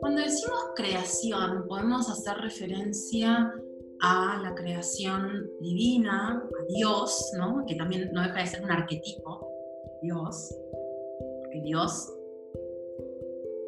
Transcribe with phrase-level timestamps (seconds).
[0.00, 3.54] Cuando decimos creación, podemos hacer referencia
[4.02, 7.64] a la creación divina, a Dios, ¿no?
[7.66, 9.46] que también no deja de ser un arquetipo,
[10.02, 10.56] Dios,
[11.42, 12.12] porque Dios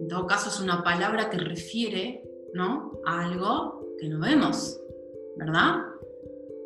[0.03, 2.25] en todo caso es una palabra que refiere
[2.55, 3.01] ¿no?
[3.07, 4.81] a algo que no vemos,
[5.37, 5.77] ¿verdad?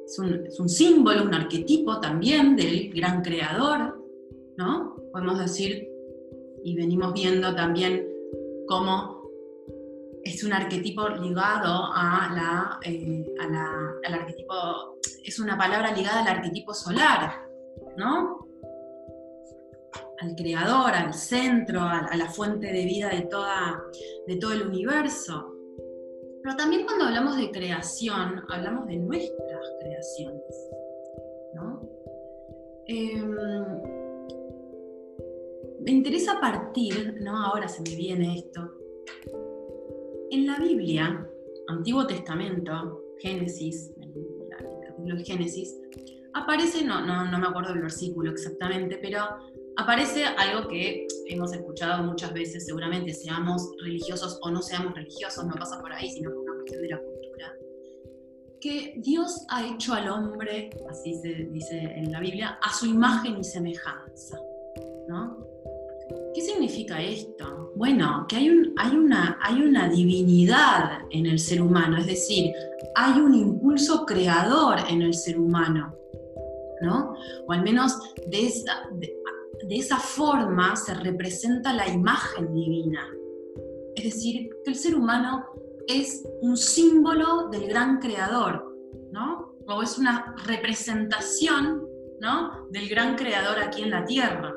[0.07, 4.03] Es un, es un, símbolo, un arquetipo también del gran creador,
[4.57, 4.86] ¿no?
[5.17, 5.91] Podemos decir,
[6.63, 8.07] y venimos viendo también
[8.69, 9.23] cómo
[10.23, 16.21] es un arquetipo ligado a la, eh, a la, al arquetipo, es una palabra ligada
[16.21, 17.33] al arquetipo solar,
[17.97, 18.47] ¿no?
[20.21, 23.83] Al creador, al centro, a, la fuente de vida de, toda,
[24.27, 25.51] de todo el universo.
[26.43, 30.71] Pero también cuando hablamos de creación, hablamos de nuestras creaciones,
[31.55, 31.81] ¿no?
[32.87, 33.96] Eh,
[35.87, 37.45] me interesa partir, ¿no?
[37.45, 38.73] Ahora se me viene esto,
[40.31, 41.25] en la Biblia,
[41.69, 44.13] Antiguo Testamento, Génesis, el,
[44.85, 45.77] capítulo de Génesis,
[46.35, 49.21] aparece, no, no, no me acuerdo del versículo exactamente, pero
[49.77, 55.55] aparece algo que hemos escuchado muchas veces, seguramente seamos religiosos o no seamos religiosos, no
[55.55, 57.55] pasa por ahí, sino por una cuestión de la cultura,
[58.61, 63.39] que Dios ha hecho al hombre, así se dice en la Biblia, a su imagen
[63.39, 64.37] y semejanza.
[65.09, 65.46] ¿no?
[66.35, 67.73] ¿Qué significa esto?
[67.77, 72.53] Bueno, que hay, un, hay, una, hay una divinidad en el ser humano, es decir,
[72.95, 75.95] hay un impulso creador en el ser humano,
[76.81, 77.15] ¿no?
[77.47, 79.15] O al menos de esa, de,
[79.69, 83.07] de esa forma se representa la imagen divina.
[83.95, 85.45] Es decir, que el ser humano
[85.87, 88.75] es un símbolo del gran creador,
[89.11, 89.55] ¿no?
[89.67, 91.87] O es una representación,
[92.21, 92.67] ¿no?
[92.71, 94.56] Del gran creador aquí en la tierra,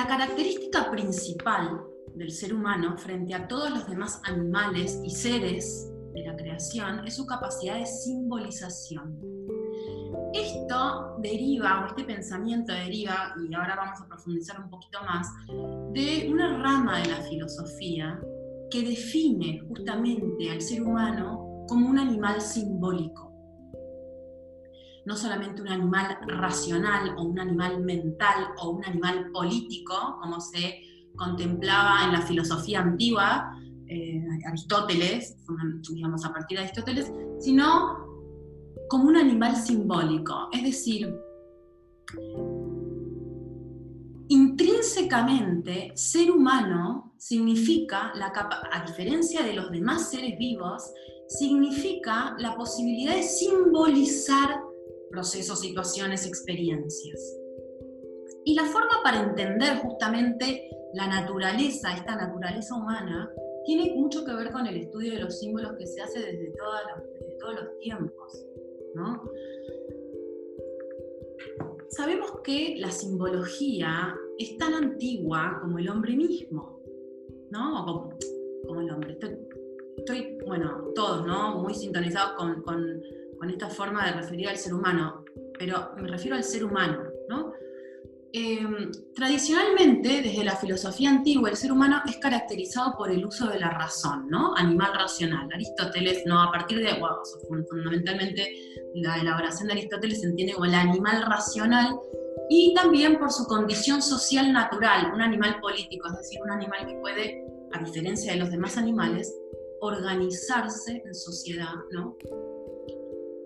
[0.00, 1.78] la característica principal
[2.14, 7.16] del ser humano frente a todos los demás animales y seres de la creación es
[7.16, 9.20] su capacidad de simbolización.
[10.32, 15.28] Esto deriva, o este pensamiento deriva, y ahora vamos a profundizar un poquito más,
[15.92, 18.18] de una rama de la filosofía
[18.70, 23.29] que define justamente al ser humano como un animal simbólico
[25.06, 30.80] no solamente un animal racional o un animal mental o un animal político, como se
[31.16, 33.56] contemplaba en la filosofía antigua,
[33.88, 35.36] eh, Aristóteles,
[35.92, 38.06] digamos a partir de Aristóteles, sino
[38.88, 41.14] como un animal simbólico, es decir,
[44.28, 48.32] intrínsecamente ser humano significa, la
[48.72, 50.90] a diferencia de los demás seres vivos,
[51.28, 54.60] significa la posibilidad de simbolizar
[55.10, 57.36] procesos, situaciones, experiencias.
[58.44, 63.30] Y la forma para entender justamente la naturaleza, esta naturaleza humana,
[63.64, 66.52] tiene mucho que ver con el estudio de los símbolos que se hace desde,
[67.38, 68.46] todos los tiempos.
[71.88, 76.80] Sabemos que la simbología es tan antigua como el hombre mismo,
[77.50, 78.16] ¿no?
[78.66, 79.18] como, el hombre.
[79.96, 81.58] Estoy, bueno, todos, ¿no?
[81.58, 83.02] Muy sintonizados con con
[83.48, 85.24] esta forma de referir al ser humano,
[85.58, 87.52] pero me refiero al ser humano, ¿no?
[88.32, 93.58] Em, tradicionalmente, desde la filosofía antigua, el ser humano es caracterizado por el uso de
[93.58, 94.54] la razón, ¿no?
[94.56, 95.48] Animal racional.
[95.52, 97.16] Aristóteles, no, a partir de, bueno,
[97.68, 98.54] fundamentalmente
[98.94, 101.98] la elaboración de Aristóteles se entiende como el animal racional
[102.48, 106.94] y también por su condición social natural, un animal político, es decir, un animal que
[106.96, 109.34] puede, a diferencia de los demás animales,
[109.80, 112.16] organizarse en sociedad, ¿no?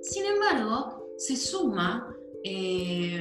[0.04, 3.16] Sin embargo, se suma eh,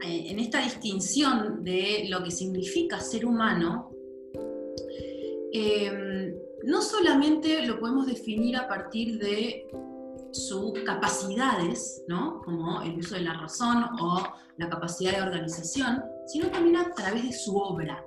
[0.00, 3.90] en esta distinción de lo que significa ser humano,
[5.52, 6.34] eh,
[6.64, 9.66] no solamente lo podemos definir a partir de
[10.32, 12.04] sus capacidades,
[12.44, 14.22] como el uso de la razón o
[14.56, 18.02] la capacidad de organización, sino también a través de su obra.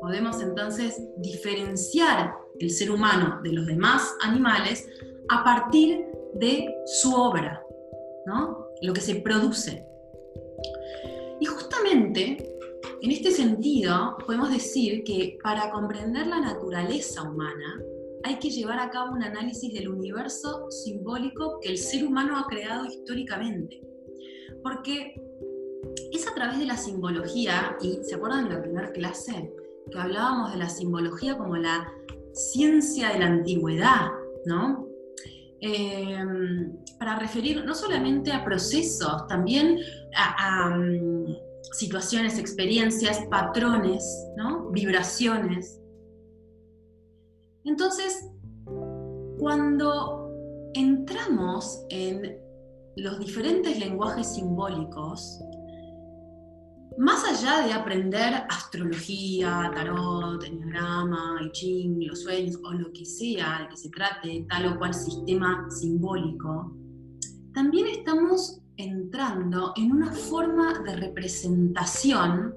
[0.00, 4.88] Podemos entonces diferenciar el ser humano de los demás animales
[5.28, 6.04] a partir
[6.34, 7.62] de su obra,
[8.26, 8.64] ¿no?
[8.82, 9.86] lo que se produce.
[11.40, 12.56] Y justamente
[13.00, 17.82] en este sentido podemos decir que para comprender la naturaleza humana
[18.24, 22.46] hay que llevar a cabo un análisis del universo simbólico que el ser humano ha
[22.46, 23.82] creado históricamente.
[24.62, 25.20] Porque
[26.10, 29.52] es a través de la simbología, y ¿se acuerdan de la primera clase?
[29.90, 31.92] Que hablábamos de la simbología como la
[32.34, 34.08] ciencia de la antigüedad,
[34.44, 34.88] ¿no?
[35.60, 39.78] em, para referir no solamente a procesos, también
[40.14, 41.36] a, mm,
[41.72, 44.04] situaciones, experiencias, patrones,
[44.36, 44.70] ¿no?
[44.70, 45.80] vibraciones.
[47.64, 48.28] Entonces,
[49.38, 50.30] cuando
[50.74, 52.38] entramos en
[52.96, 55.40] los diferentes lenguajes simbólicos,
[56.98, 63.68] más allá de aprender astrología, tarot, enneagrama, I los sueños o lo que sea de
[63.68, 66.76] que se trate, tal o cual sistema simbólico,
[67.52, 72.54] también estamos entrando en una forma de representación,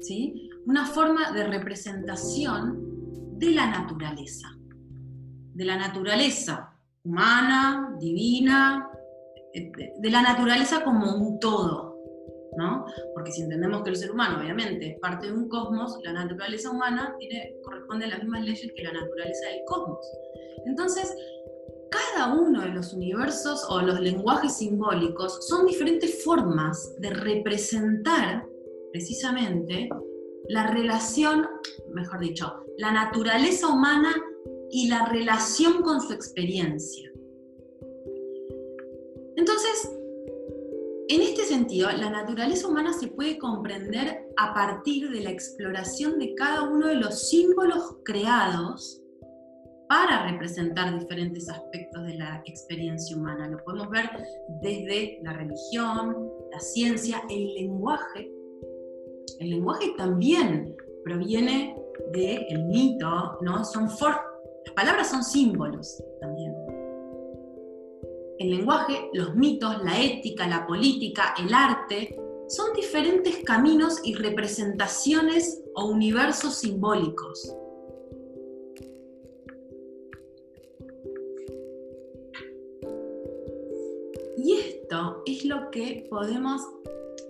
[0.00, 0.50] ¿sí?
[0.66, 4.48] Una forma de representación de la naturaleza.
[5.54, 6.72] De la naturaleza
[7.04, 8.88] humana, divina,
[9.52, 11.91] de la naturaleza como un todo,
[12.56, 12.84] ¿no?
[13.14, 16.70] Porque si entendemos que el ser humano, obviamente, es parte de un cosmos, la naturaleza
[16.70, 20.06] humana tiene, corresponde a las mismas leyes que la naturaleza del cosmos.
[20.66, 21.14] Entonces,
[21.90, 28.46] cada uno de los universos o los lenguajes simbólicos son diferentes formas de representar
[28.92, 29.88] precisamente
[30.48, 31.46] la relación,
[31.92, 34.12] mejor dicho, la naturaleza humana
[34.70, 37.10] y la relación con su experiencia.
[39.36, 39.90] Entonces,
[41.14, 46.34] en este sentido, la naturaleza humana se puede comprender a partir de la exploración de
[46.34, 49.02] cada uno de los símbolos creados
[49.90, 53.46] para representar diferentes aspectos de la experiencia humana.
[53.46, 54.08] Lo podemos ver
[54.62, 56.16] desde la religión,
[56.50, 58.32] la ciencia, el lenguaje.
[59.38, 60.74] El lenguaje también
[61.04, 61.76] proviene
[62.14, 63.62] del mito, ¿no?
[63.66, 63.86] Son
[64.64, 66.31] las palabras son símbolos también
[68.38, 72.16] el lenguaje, los mitos, la ética, la política, el arte,
[72.48, 77.56] son diferentes caminos y representaciones o universos simbólicos.
[84.36, 86.60] Y esto es lo que podemos,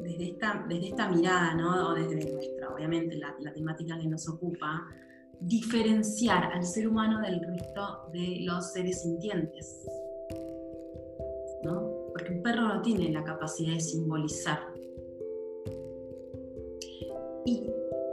[0.01, 4.89] desde esta, desde esta mirada, o desde nuestra, obviamente, la, la temática que nos ocupa,
[5.41, 9.87] diferenciar al ser humano del resto de los seres sintientes.
[12.43, 14.59] Perro no tiene la capacidad de simbolizar.
[17.45, 17.67] Y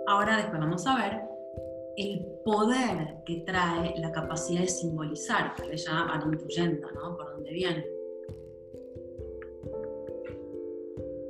[0.08, 1.22] ahora después vamos a ver
[1.98, 7.18] el poder que trae la capacidad de simbolizar, que ya van ¿no?
[7.18, 7.86] Por dónde viene.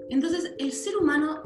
[0.10, 1.42] Entonces, el ser humano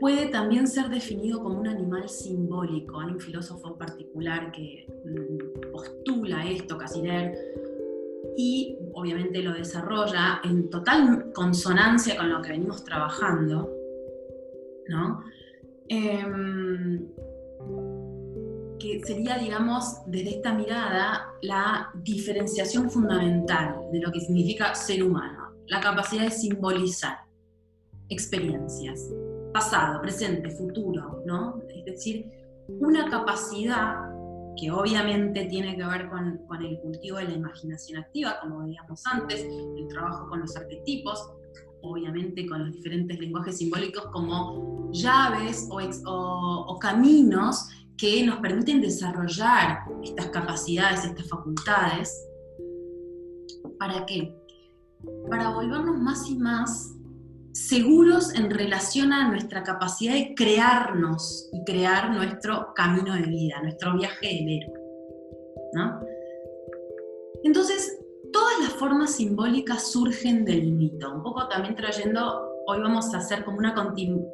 [0.00, 2.98] puede también ser definido como un animal simbólico.
[2.98, 7.32] Hay un filósofo particular que mm, postula esto, Cassirer,
[8.36, 13.70] y obviamente lo desarrolla en total consonancia con lo que venimos trabajando,
[14.88, 15.22] ¿no?
[15.88, 17.08] Em,
[18.78, 25.52] que sería, digamos, desde esta mirada, la diferenciación fundamental de lo que significa ser humano,
[25.68, 27.18] la capacidad de simbolizar
[28.08, 29.08] experiencias,
[29.52, 31.60] pasado, presente, futuro, ¿no?
[31.68, 32.26] Es decir,
[32.80, 34.11] una capacidad
[34.56, 39.40] que obviamente tiene que ver con, el cultivo de la imaginación activa, como veíamos antes,
[39.42, 41.30] el trabajo con los arquetipos,
[41.82, 45.80] obviamente con los diferentes lenguajes simbólicos como llaves o,
[46.68, 52.28] o caminos que nos permiten desarrollar estas capacidades, estas facultades.
[53.78, 54.36] ¿Para qué?
[55.28, 56.94] Para volvernos más y más
[57.52, 63.94] seguros en relación a nuestra capacidad de crearnos y crear nuestro camino de vida, nuestro
[63.96, 64.80] viaje del héroe.
[65.74, 66.00] ¿no?
[67.44, 67.98] Entonces,
[68.32, 73.44] todas las formas simbólicas surgen del mito, un poco también trayendo, hoy vamos a hacer
[73.44, 74.32] como una continuidad,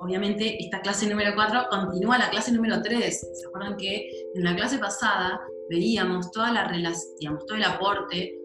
[0.00, 4.54] obviamente esta clase número 4 continúa la clase número 3, ¿se acuerdan que en la
[4.54, 6.70] clase pasada veíamos toda la
[7.18, 8.38] digamos, todo el aporte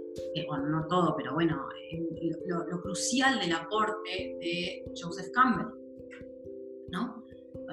[0.47, 1.67] bueno, no todo, pero bueno,
[2.47, 5.67] lo, crucial del aporte de Joseph Campbell,
[6.89, 7.23] ¿no?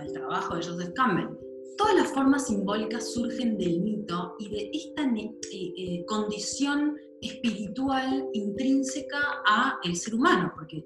[0.00, 1.36] El trabajo de Joseph Campbell.
[1.76, 9.18] Todas las formas simbólicas surgen del mito y de esta eh, eh, condición espiritual intrínseca
[9.46, 10.84] a el ser humano, porque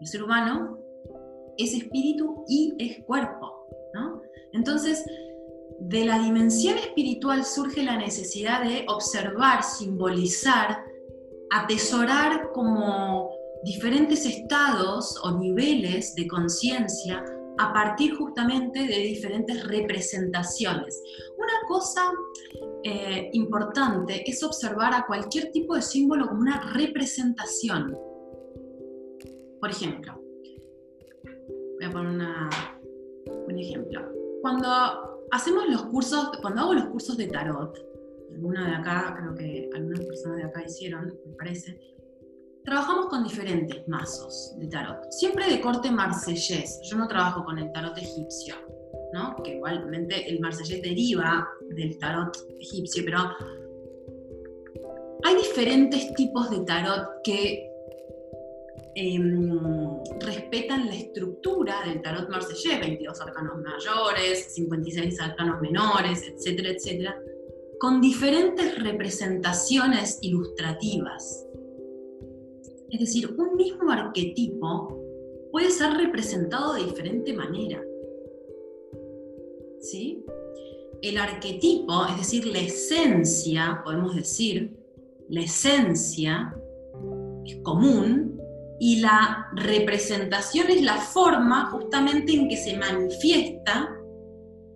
[0.00, 0.78] el ser humano
[1.58, 4.22] es espíritu y es cuerpo, ¿no?
[4.52, 5.04] Entonces,
[5.88, 10.84] de la dimensión espiritual surge la necesidad de observar, simbolizar,
[11.50, 13.30] atesorar como
[13.64, 17.24] diferentes estados o niveles de conciencia
[17.58, 21.02] a partir justamente de diferentes representaciones.
[21.36, 22.12] Una cosa
[22.84, 27.96] eh, importante es observar a cualquier tipo de símbolo como una representación.
[29.60, 30.14] Por ejemplo,
[31.76, 32.50] voy a poner
[33.48, 34.00] un ejemplo.
[34.40, 37.76] Cuando hacemos los cursos, cuando hago los cursos de tarot,
[38.32, 41.78] alguna de acá, creo que algunas personas de acá hicieron, me parece,
[42.64, 46.80] trabajamos con diferentes mazos de tarot, siempre de corte marsellés.
[46.84, 48.54] Yo no trabajo con el tarot egipcio,
[49.14, 49.34] ¿no?
[49.42, 53.18] que igualmente el marsellés deriva del tarot egipcio, pero
[55.24, 57.71] hay diferentes tipos de tarot que
[58.94, 59.58] em,
[60.20, 67.16] respetan la estructura del tarot marsellés, 22 arcanos mayores, 56 arcanos menores, etcétera, etcétera,
[67.78, 71.46] con diferentes representaciones ilustrativas.
[72.90, 75.02] Es decir, un mismo arquetipo
[75.50, 77.82] puede ser representado de diferente manera.
[79.80, 80.24] ¿Sí?
[81.00, 84.76] El arquetipo, es decir, la esencia, podemos decir,
[85.28, 86.54] la esencia
[87.44, 88.31] es común
[88.84, 93.88] y la representación es la forma justamente en que se manifiesta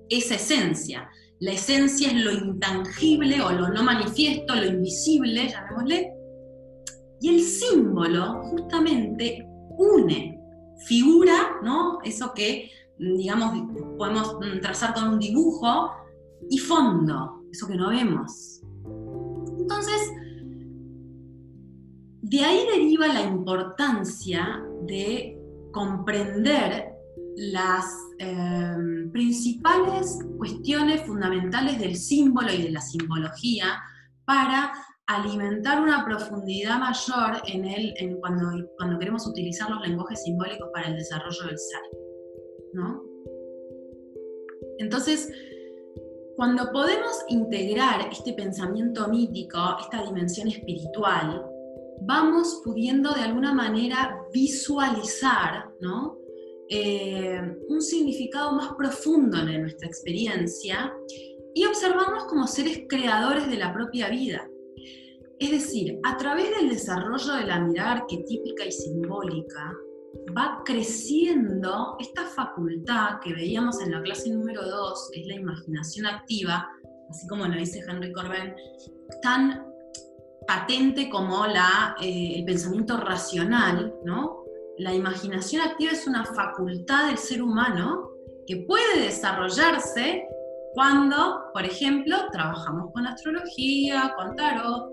[0.08, 1.10] esa esencia.
[1.40, 6.12] La esencia es lo intangible o lo no manifiesto, lo invisible, llamémosle,
[7.20, 9.44] y el símbolo justamente
[9.76, 10.40] une,
[10.86, 11.98] figura, ¿no?
[12.04, 12.70] Eso que,
[13.00, 13.60] digamos,
[13.98, 15.90] podemos trazar con un dibujo,
[16.48, 18.62] y fondo, eso que no vemos.
[19.58, 20.12] Entonces,
[22.28, 25.38] de ahí deriva la importancia de
[25.72, 26.92] comprender
[27.36, 27.84] las
[28.18, 33.80] em, principales cuestiones fundamentales del símbolo y de la simbología
[34.24, 34.72] para
[35.06, 41.44] alimentar una profundidad mayor en cuando, cuando queremos utilizar los lenguajes simbólicos para el desarrollo
[41.46, 41.80] del ser.
[42.74, 43.04] ¿no?
[44.78, 45.30] Entonces,
[46.34, 51.52] cuando podemos integrar este pensamiento mítico, esta dimensión espiritual,
[52.02, 56.18] vamos pudiendo de alguna manera visualizar ¿no?
[56.68, 60.92] Eh, un significado más profundo en nuestra experiencia
[61.54, 64.48] y observamos como seres creadores de la propia vida.
[65.38, 69.74] Es decir, a través del desarrollo de la mirada arquetípica y simbólica,
[70.36, 76.06] va creciendo esta facultad que veíamos en la clase número 2, que es la imaginación
[76.06, 76.68] activa,
[77.10, 78.54] así como lo dice Henry Corbin,
[79.22, 79.64] tan
[80.46, 84.44] patente como la, eh, el pensamiento racional, ¿no?
[84.78, 88.10] La imaginación activa es una facultad del ser humano
[88.46, 90.24] que puede desarrollarse
[90.74, 94.92] cuando, por ejemplo, trabajamos con astrología, con tarot,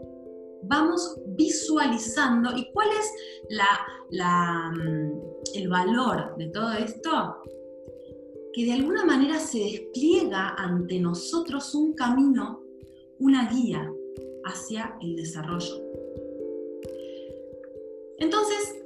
[0.63, 2.55] vamos visualizando.
[2.55, 3.11] ¿Y cuál es
[3.49, 5.11] la, mm,
[5.55, 7.41] el valor de todo esto?
[8.53, 12.61] Que de alguna manera se despliega ante nosotros un camino,
[13.19, 13.91] una guía
[14.45, 15.81] hacia el desarrollo.
[18.19, 18.83] Entonces,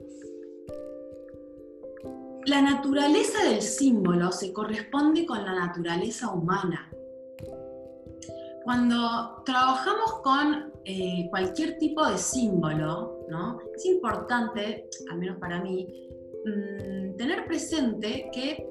[2.46, 6.90] la naturaleza del símbolo se corresponde con la naturaleza humana.
[8.64, 13.60] Cuando trabajamos con eh, cualquier tipo de símbolo, ¿no?
[13.76, 16.10] es importante, al menos para mí,
[16.46, 18.66] mm, tener presente que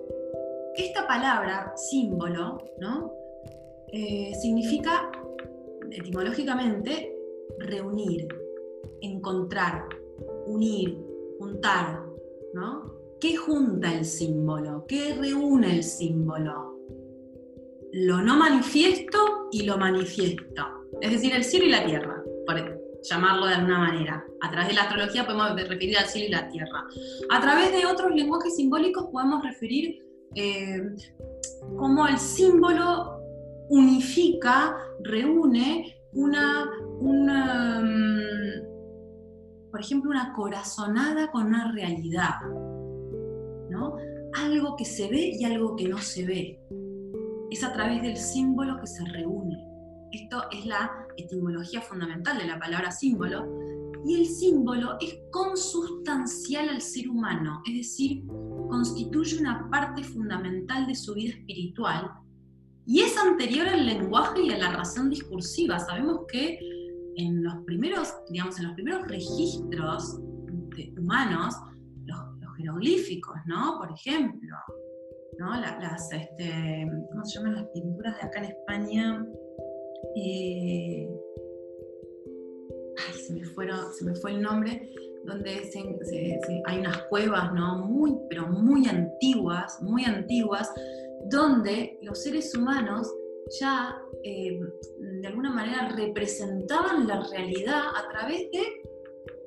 [0.76, 3.12] esta palabra símbolo ¿no?
[3.92, 5.10] Eh, significa
[5.90, 7.12] etimológicamente
[7.58, 8.26] reunir,
[9.00, 9.88] encontrar,
[10.46, 10.98] unir,
[11.38, 12.02] juntar,
[12.54, 12.94] ¿no?
[13.20, 14.84] ¿Qué junta el símbolo?
[14.86, 16.78] ¿Qué reúne el símbolo?
[17.92, 20.66] Lo no manifiesto y lo manifiesto.
[21.00, 22.56] Es decir, el cielo y la tierra, por
[23.02, 24.24] llamarlo de alguna manera.
[24.42, 26.84] A través de la astrología podemos referir al cielo y la tierra.
[27.30, 30.82] A través de otros lenguajes simbólicos podemos referir eh,
[31.76, 33.15] como el símbolo
[33.68, 36.70] unifica, reúne una,
[37.00, 38.76] una mm,
[39.70, 42.40] por ejemplo, una corazonada con una realidad,
[43.70, 43.96] ¿no?
[44.38, 46.60] Algo que se ve y algo que no se ve.
[47.50, 49.62] Es a través del símbolo que se reúne.
[50.12, 53.46] Esto es la etimología fundamental de la palabra símbolo.
[54.04, 58.24] Y el símbolo es consustancial al ser humano, es decir,
[58.70, 62.12] constituye una parte fundamental de su vida espiritual
[62.86, 65.78] y es anterior al lenguaje y a la razón discursiva.
[65.80, 66.58] Sabemos que
[67.16, 70.20] en los primeros, digamos, en los primeros registros
[70.96, 71.54] humanos,
[72.04, 72.18] los,
[72.56, 73.78] jeroglíficos, ¿no?
[73.78, 74.56] Por ejemplo,
[75.38, 75.60] ¿no?
[75.60, 79.26] las, este, ¿cómo se llaman las pinturas de acá en España?
[80.14, 81.08] Eh,
[82.98, 84.88] ay, se me, se me fue el nombre,
[85.26, 85.68] donde
[86.66, 87.84] hay unas cuevas, ¿no?
[87.86, 90.72] Muy, pero muy antiguas, muy antiguas,
[91.30, 93.12] donde los seres humanos
[93.60, 94.60] ya eh,
[95.20, 98.82] de alguna manera representaban la realidad a través de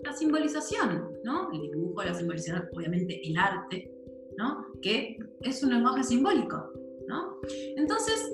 [0.03, 1.50] la simbolización, ¿no?
[1.51, 3.91] El dibujo, la simbolización, obviamente el arte,
[4.38, 4.65] ¿no?
[4.81, 6.71] Que es un lenguaje simbólico,
[7.07, 7.38] ¿no?
[7.75, 8.31] Entonces,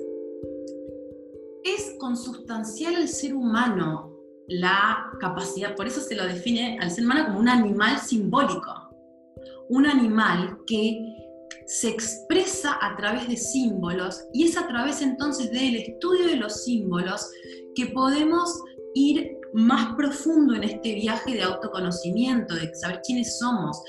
[1.64, 4.16] es consustancial al ser humano
[4.48, 8.72] la capacidad, por eso se lo define al ser humano como un animal simbólico,
[9.68, 11.15] un animal que
[11.66, 16.64] se expresa a través de símbolos y es a través entonces del estudio de los
[16.64, 17.28] símbolos
[17.74, 18.62] que podemos
[18.94, 23.82] ir más profundo en este viaje de autoconocimiento, de saber quiénes somos.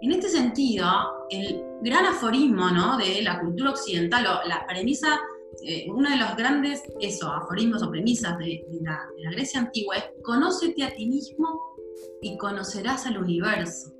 [0.00, 0.86] En este sentido,
[1.30, 2.96] el gran aforismo ¿no?
[2.96, 5.18] de la cultura occidental, o la premisa
[5.62, 10.84] eh, uno de los grandes eso, aforismos o premisas de, la, Grecia antigua es conócete
[10.84, 11.48] a ti mismo
[12.22, 13.92] y conocerás al universo.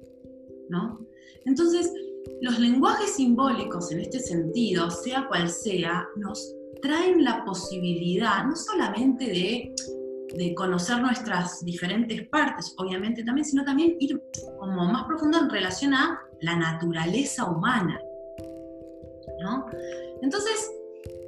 [0.68, 1.04] ¿no?
[1.44, 1.92] Entonces,
[2.40, 9.24] los lenguajes simbólicos en este sentido, sea cual sea, nos traen la posibilidad no solamente
[9.26, 9.74] de,
[10.54, 14.22] conocer nuestras diferentes partes, obviamente también, sino también ir
[14.58, 17.98] como más profundo en relación a la naturaleza humana.
[19.40, 19.66] ¿no?
[20.22, 20.70] Entonces,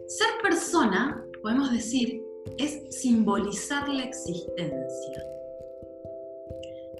[0.06, 2.22] ser persona, podemos decir,
[2.58, 5.24] es simbolizar la existencia.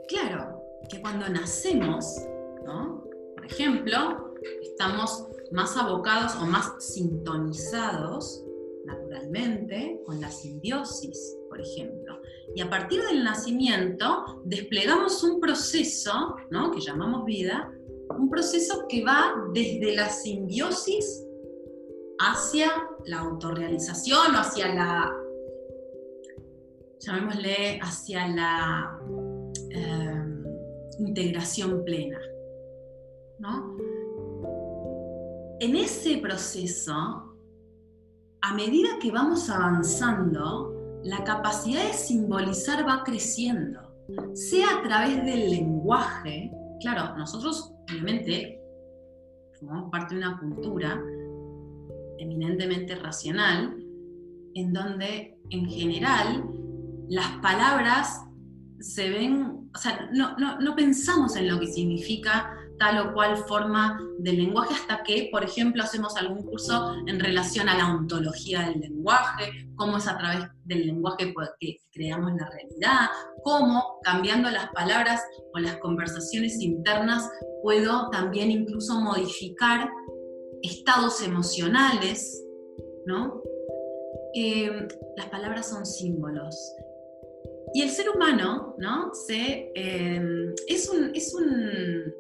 [0.09, 2.16] Claro, que cuando nacemos,
[3.50, 8.45] ejemplo, estamos más abocados o más sintonizados
[8.85, 12.21] naturalmente con la simbiosis, por ejemplo.
[12.54, 16.71] Y a partir del nacimiento desplegamos un proceso, ¿no?
[16.71, 17.71] que llamamos vida,
[18.16, 21.25] un proceso que va desde la simbiosis
[22.19, 22.71] hacia
[23.07, 25.12] la autorrealización o hacia la,
[26.99, 28.99] llamémosle, hacia la
[29.71, 30.45] em,
[30.99, 32.21] integración plena.
[35.61, 36.92] En ese proceso,
[38.40, 43.80] a medida que vamos avanzando, la capacidad de simbolizar va creciendo,
[44.35, 48.61] sea a través del lenguaje, claro, nosotros obviamente
[49.59, 51.02] formamos parte de una cultura
[52.18, 53.76] eminentemente racional,
[54.54, 56.44] en donde en general
[57.09, 58.20] las palabras
[58.80, 64.00] se ven, o sea, no, no, pensamos en lo que significa tal o cual forma
[64.18, 68.81] del lenguaje hasta que, por ejemplo, hacemos algún curso en relación a la ontología del
[68.81, 73.11] lenguaje, cómo es a través del lenguaje que creamos la realidad,
[73.44, 75.20] cómo cambiando las palabras
[75.52, 77.28] o las conversaciones internas
[77.62, 79.90] puedo también incluso modificar
[80.62, 82.42] estados emocionales,
[83.05, 83.42] ¿no?
[84.35, 86.57] Eh, las palabras son símbolos.
[87.74, 89.12] Y el ser humano, ¿no?
[89.12, 89.70] Se,
[90.88, 92.14] un, es, un,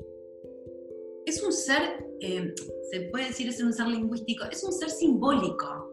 [1.30, 2.54] es un ser, eh,
[2.90, 5.90] se puede decir es un ser lingüístico, es un ser simbólico,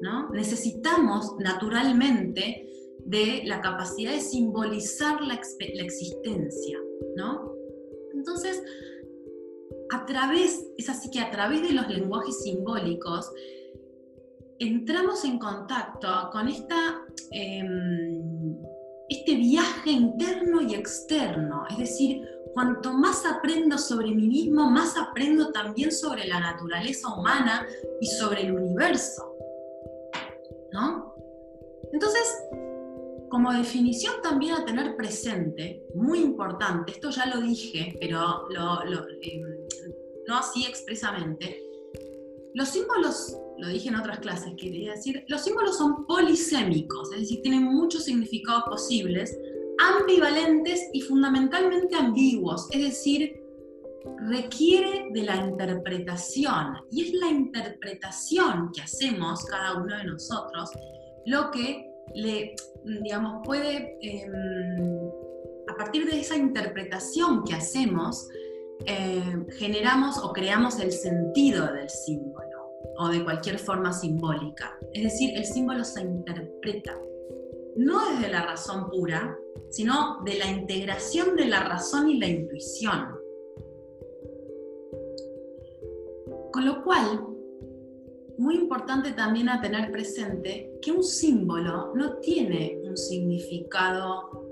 [0.00, 0.28] ¿no?
[0.30, 2.66] Necesitamos naturalmente
[3.04, 5.40] de la capacidad de simbolizar la,
[5.74, 6.78] la existencia,
[7.16, 7.54] ¿no?
[8.14, 8.62] Entonces,
[9.92, 13.30] a través, es así que a través de los lenguajes simbólicos,
[14.58, 18.56] entramos en contacto con esta, em,
[19.10, 21.64] este viaje interno y externo.
[21.68, 27.66] Es decir, cuanto más aprendo sobre mí mismo, más aprendo también sobre la naturaleza humana
[28.00, 29.36] y sobre el universo.
[30.72, 31.12] ¿No?
[31.92, 32.22] Entonces,
[33.28, 38.46] como definición también a tener presente, muy importante, esto ya lo dije, pero
[39.22, 39.42] em,
[40.28, 41.64] no así expresamente,
[42.54, 47.42] los símbolos, lo dije en otras clases, quería decir, los símbolos son polisémicos, es decir,
[47.42, 49.38] tienen muchos significados posibles,
[49.78, 53.40] ambivalentes y fundamentalmente ambiguos, es decir,
[54.28, 60.70] requiere de la interpretación y es la interpretación que hacemos cada uno de nosotros
[61.26, 62.54] lo que le,
[63.02, 65.10] digamos, puede, em,
[65.68, 68.26] a partir de esa interpretación que hacemos,
[68.86, 72.49] em, generamos o creamos el sentido del símbolo
[73.00, 74.78] o de cualquier forma simbólica.
[74.92, 77.00] Es decir, el símbolo se interpreta,
[77.76, 79.38] no desde la razón pura,
[79.70, 83.08] sino de la integración de la razón y la intuición.
[86.52, 87.26] Con lo cual,
[88.36, 94.46] muy importante también a tener presente que un símbolo no tiene un significado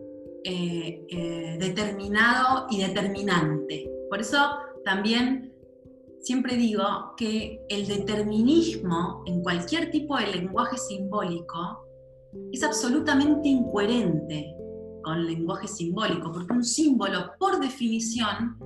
[0.44, 3.90] eh, eh, determinado y determinante.
[4.08, 4.38] Por eso
[4.84, 5.47] también
[6.20, 6.84] siempre digo
[7.16, 11.86] que el determinismo en cualquier tipo de lenguaje simbólico
[12.52, 14.54] es absolutamente incoherente
[15.02, 18.58] con el lenguaje simbólico, porque un símbolo, por definición,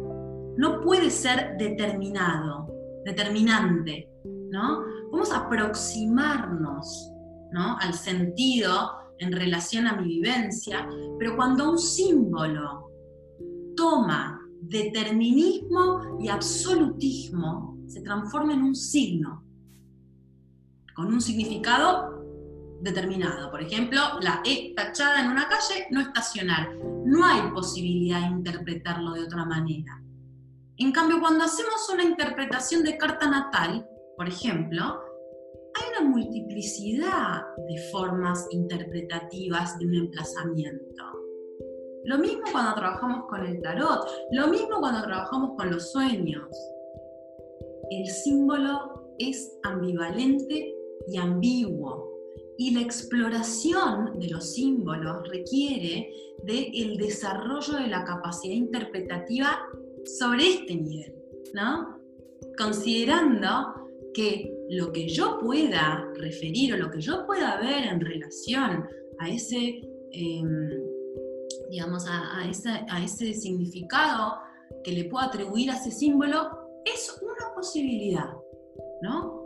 [0.57, 2.69] no puede ser determinado,
[3.05, 4.11] determinante,
[4.51, 4.81] ¿no?
[5.33, 7.13] A aproximarnos
[7.81, 10.89] al sentido en relación a mi vivencia,
[11.19, 12.91] pero cuando un símbolo
[13.77, 19.45] toma determinismo y absolutismo, se transforma en un signo,
[20.95, 22.23] con un significado
[22.81, 23.51] determinado.
[23.51, 26.75] Por ejemplo, la E tachada en una calle, no estacionar.
[27.05, 30.03] No hay posibilidad de interpretarlo de otra manera.
[30.77, 35.01] En cambio, cuando hacemos una interpretación de carta natal, por ejemplo,
[35.75, 41.22] hay una multiplicidad de formas interpretativas de un emplazamiento.
[42.05, 46.49] Lo mismo cuando trabajamos con el tarot, lo mismo cuando trabajamos con los sueños.
[47.91, 50.75] El símbolo es ambivalente
[51.09, 52.11] y ambiguo.
[52.59, 56.13] Y la exploración de los símbolos requiere
[56.45, 59.61] del desarrollo de la capacidad interpretativa
[60.05, 61.15] sobre este nivel,
[61.55, 61.99] ¿no?
[62.59, 63.75] Considerando
[64.15, 68.87] que lo que yo pueda referir o lo que yo pueda ver en relación
[69.19, 69.81] a ese,
[70.13, 70.71] em,
[71.73, 72.45] digamos, a,
[73.03, 74.35] ese significado
[74.85, 76.51] que le puedo atribuir a ese símbolo,
[76.85, 78.31] es una posibilidad,
[79.01, 79.43] ¿no?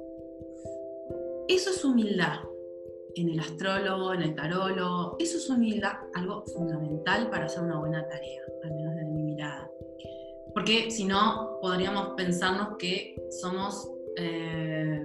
[1.47, 2.41] Eso es humildad
[3.15, 8.05] en el astrólogo, en el tarólogo, eso es humildad, algo fundamental para hacer una buena
[8.09, 9.71] tarea, al menos desde mi mirada.
[10.53, 15.01] Porque si no, podríamos pensarnos que somos eh,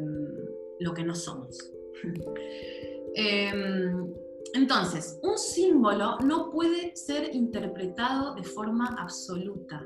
[0.80, 1.72] lo que no somos.
[3.14, 4.08] Em,
[4.54, 9.86] entonces, un símbolo no puede ser interpretado de forma absoluta.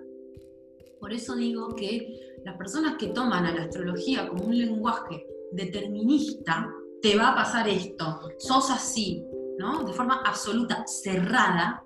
[0.99, 6.71] Por eso digo que las personas que toman a la astrología como un lenguaje determinista,
[7.01, 9.23] te va a pasar esto, sos así,
[9.57, 9.83] ¿no?
[9.83, 11.83] De forma absoluta, cerrada,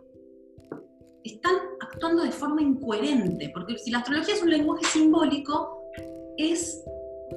[1.24, 5.84] están actuando de forma incoherente, porque si la astrología es un lenguaje simbólico,
[6.38, 6.84] es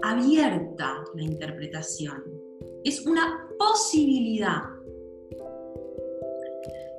[0.03, 2.23] abierta la interpretación,
[2.85, 4.63] es una posibilidad.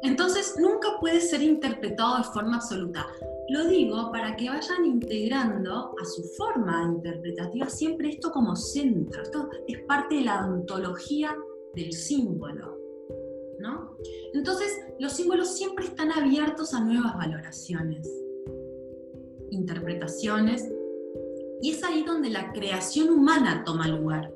[0.04, 3.08] Entonces nunca puede ser interpretado de forma absoluta.
[3.50, 9.24] Lo digo para que vayan integrando a su forma interpretativa siempre esto como centro.
[9.24, 11.36] Esto es parte de la ontología
[11.74, 12.78] del símbolo.
[13.60, 13.98] ¿no?
[14.34, 18.10] Entonces, los símbolos siempre están abiertos a nuevas valoraciones,
[19.52, 20.70] interpretaciones,
[21.62, 24.34] y es ahí donde la creación humana toma lugar.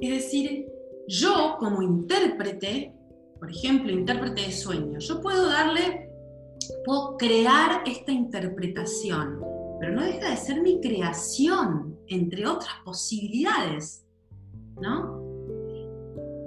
[0.00, 0.66] Es decir,
[1.08, 2.94] yo como intérprete,
[3.40, 6.10] por ejemplo, intérprete de sueños, yo puedo darle,
[6.84, 9.42] puedo crear esta interpretación,
[9.80, 14.06] pero no deja de ser mi creación, entre otras posibilidades,
[14.80, 15.18] ¿no?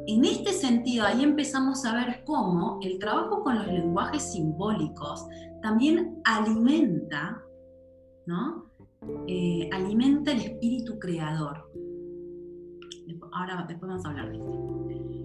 [0.06, 5.26] En este sentido, ahí empezamos a ver cómo el trabajo con los lenguajes simbólicos
[5.62, 7.42] también alimenta,
[8.28, 8.66] ¿no?
[9.28, 11.72] Eh, alimenta el espíritu creador.
[13.32, 15.23] Ahora después vamos a hablar de esto.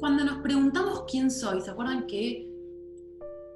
[0.00, 2.50] Cuando nos preguntamos quién soy, ¿se acuerdan que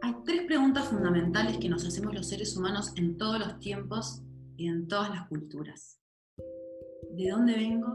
[0.02, 4.22] hay tres preguntas fundamentales que nos hacemos los seres humanos en todos los tiempos
[4.56, 6.00] y en todas las culturas.
[7.10, 7.88] ¿De dónde vengo?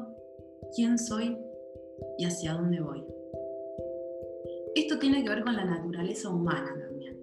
[0.76, 1.38] ¿Quién soy?
[2.18, 3.04] ¿Y hacia dónde voy?
[4.76, 7.18] Esto tiene que ver con la naturaleza humana también.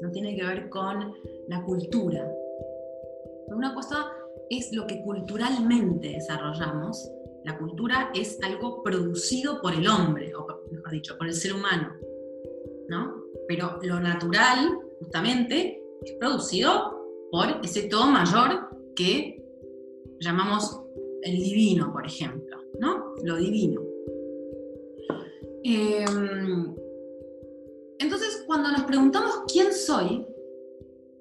[0.00, 1.14] No tiene que ver con
[1.48, 2.28] la cultura.
[3.48, 4.10] Una cosa
[4.50, 7.10] es lo que culturalmente desarrollamos.
[7.44, 11.94] La cultura es algo producido por el hombre, o mejor dicho, por el ser humano.
[12.88, 13.22] ¿no?
[13.46, 19.44] Pero lo natural, justamente, es producido por ese todo mayor que
[20.20, 20.80] llamamos
[21.22, 23.14] el divino, por ejemplo, ¿no?
[23.22, 23.82] Lo divino.
[25.64, 26.74] Em,
[27.98, 30.26] entonces, cuando nos preguntamos quién soy,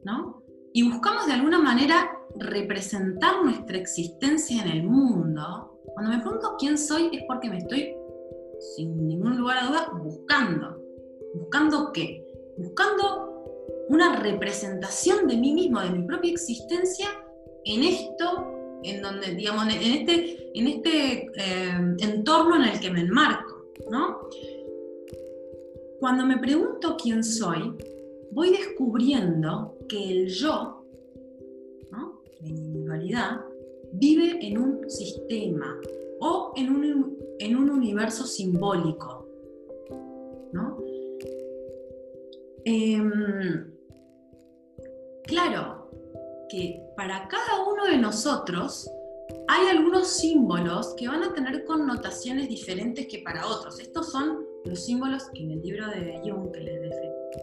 [0.04, 0.44] ¿no?
[0.74, 6.78] Y buscamos de alguna manera representar nuestra existencia en el mundo, cuando me pregunto quién
[6.78, 7.96] soy es porque me estoy,
[8.76, 10.82] sin ningún lugar a duda, buscando.
[11.34, 12.26] ¿Buscando qué?
[12.58, 13.28] Buscando
[13.90, 17.08] una representación de mí mismo, de mi propia existencia,
[17.66, 18.48] en esto,
[18.84, 24.20] en donde, digamos, en este, en este eh, entorno en el que me enmarco, ¿no?
[26.00, 27.74] Cuando me pregunto quién soy,
[28.32, 30.77] voy descubriendo que el yo.
[32.42, 33.42] La individualidad,
[33.94, 35.80] vive en un sistema
[36.20, 39.28] o en un, en un universo simbólico.
[40.52, 40.78] ¿no?
[42.66, 43.78] Em,
[45.28, 45.92] Claro
[46.50, 48.90] que para cada uno de nosotros
[49.50, 53.78] hay algunos símbolos que van a tener connotaciones diferentes que para otros.
[53.82, 56.80] Estos son los símbolos que en el libro de Jung que les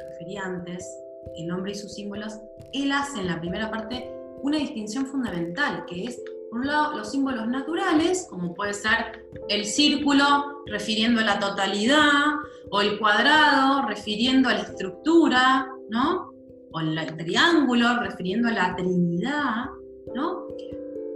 [0.08, 0.98] referí antes,
[1.36, 2.40] El hombre y sus símbolos,
[2.72, 4.10] él hace en la primera parte
[4.42, 6.20] una distinción fundamental, que es,
[6.50, 12.36] por un lado, los símbolos naturales, como puede ser el círculo refiriendo a la totalidad,
[12.70, 16.34] o el cuadrado refiriendo a la estructura, ¿no?
[16.74, 19.66] o el triángulo refiriendo a la Trinidad,
[20.12, 20.48] ¿no?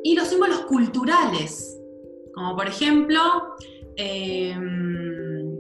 [0.05, 1.77] Y los símbolos culturales,
[2.33, 3.21] como por ejemplo
[3.97, 5.59] em,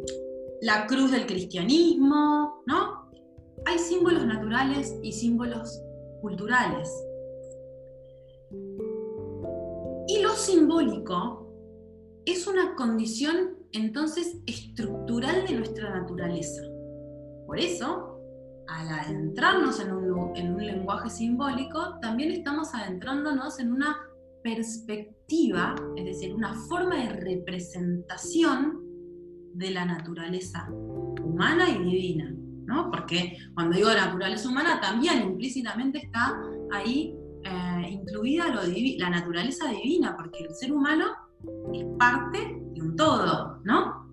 [0.60, 3.10] la cruz del cristianismo, ¿no?
[3.66, 5.82] Hay símbolos naturales y símbolos
[6.20, 6.88] culturales.
[10.22, 11.46] Lo simbólico
[12.24, 16.62] es una condición entonces estructural de nuestra naturaleza.
[17.46, 18.18] Por eso,
[18.66, 23.96] al adentrarnos en un, en un lenguaje simbólico, también estamos adentrándonos en una
[24.42, 28.82] perspectiva, es decir, una forma de representación
[29.54, 32.34] de la naturaleza humana y divina.
[32.66, 32.90] ¿no?
[32.90, 36.38] Porque cuando digo naturaleza humana, también implícitamente está
[36.70, 37.17] ahí
[37.48, 38.46] eh, incluida
[38.98, 41.06] la naturaleza divina, porque el ser humano
[41.72, 42.38] es parte
[42.72, 44.06] de un todo, ¿no?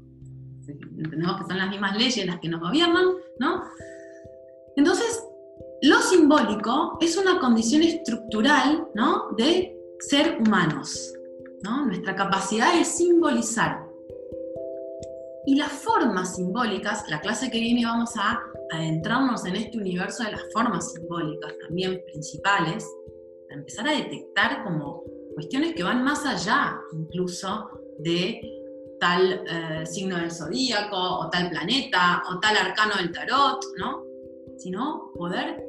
[0.68, 3.06] Entendemos que son las mismas leyes las que nos gobiernan,
[3.40, 3.64] ¿no?
[4.76, 5.24] Entonces,
[5.82, 9.32] lo simbólico es una condición estructural, ¿no?
[9.38, 11.14] De ser humanos,
[11.64, 11.86] ¿no?
[11.86, 13.86] Nuestra capacidad de simbolizar.
[15.46, 18.40] Y las formas simbólicas, la clase que viene vamos a
[18.72, 22.88] adentrarnos en este universo de las formas simbólicas también principales,
[23.56, 28.42] empezar a detectar como cuestiones que van más allá incluso de
[29.00, 34.04] tal eh, signo del zodíaco, o tal planeta, o tal arcano del tarot, ¿no?
[34.58, 35.64] Sino poder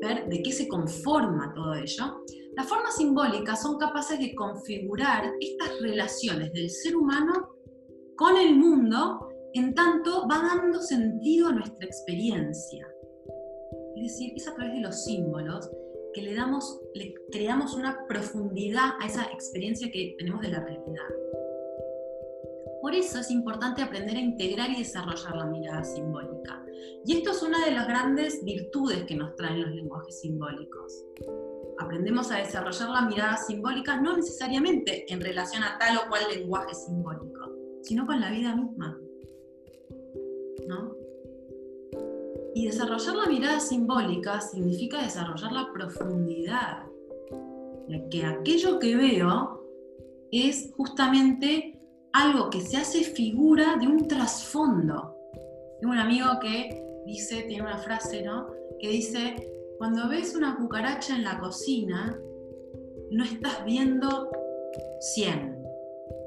[0.00, 2.24] ver de qué se conforma todo ello.
[2.56, 7.54] Las formas simbólicas son capaces de configurar estas relaciones del ser humano
[8.16, 12.88] con el mundo en tanto va dando sentido a nuestra experiencia.
[13.96, 15.70] Es decir, es a través de los símbolos
[16.14, 17.14] que le, damos, le
[17.76, 21.08] una profundidad a esa experiencia que tenemos de la realidad.
[22.80, 26.64] Por eso es importante aprender a integrar y desarrollar la mirada simbólica.
[27.04, 31.04] Y esto es una de las grandes virtudes que nos traen los lenguajes simbólicos.
[31.78, 36.74] Aprendemos a desarrollar la mirada simbólica no necesariamente en relación a tal o cual lenguaje
[36.74, 37.50] simbólico,
[37.82, 39.00] sino con la vida misma.
[40.68, 41.03] ¿No?
[42.54, 46.84] Y desarrollar la mirada simbólica significa desarrollar la profundidad,
[48.10, 49.60] que aquello que veo
[50.30, 51.80] es justamente
[52.12, 55.16] algo que se hace figura de un trasfondo.
[55.80, 58.46] Tengo un amigo que dice, tiene una frase, ¿no?
[58.78, 59.34] Que dice,
[59.78, 62.16] cuando ves una cucaracha en la cocina,
[63.10, 64.30] no estás viendo
[65.00, 65.60] 100.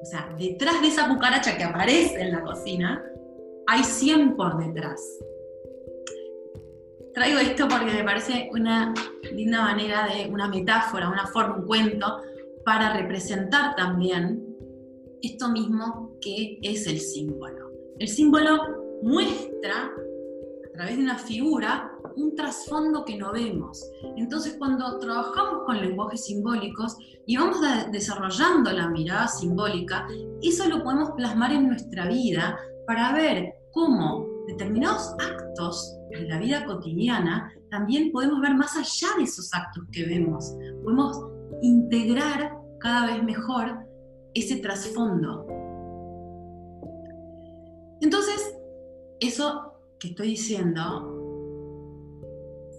[0.02, 3.02] O sea, detrás de esa cucaracha que aparece en la cocina,
[3.66, 5.02] hay 100 por detrás
[7.18, 8.94] traigo esto porque me parece una
[9.34, 12.22] linda manera de una metáfora, una forma, un cuento,
[12.64, 14.46] para representar también
[15.24, 17.72] esto mismo que es el símbolo.
[17.98, 18.60] El símbolo
[19.02, 19.90] muestra
[20.68, 23.84] a través de una figura un trasfondo que no vemos.
[24.16, 27.58] Entonces cuando trabajamos con lenguajes simbólicos y vamos
[27.92, 30.08] desarrollando la mirada simbólica,
[30.44, 36.66] eso lo podemos plasmar en nuestra vida para ver cómo determinados actos de la vida
[36.66, 40.56] cotidiana, también podemos ver más allá de esos actos que vemos.
[40.84, 41.32] Podemos
[41.62, 43.86] integrar cada vez mejor
[44.34, 45.46] ese trasfondo.
[48.02, 48.56] Entonces,
[49.20, 51.14] eso que estoy diciendo,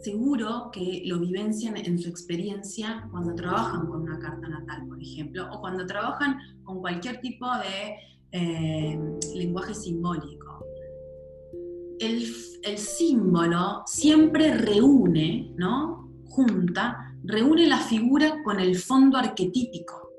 [0.03, 5.49] seguro que lo vivencian en su experiencia cuando trabajan con una carta natal, por ejemplo,
[5.53, 7.97] o cuando trabajan con cualquier tipo de
[8.31, 8.99] eh,
[9.35, 10.38] lenguaje simbólico
[12.01, 16.11] el, símbolo siempre reúne, ¿no?
[16.27, 20.13] Junta, reúne la figura con el fondo arquetípico,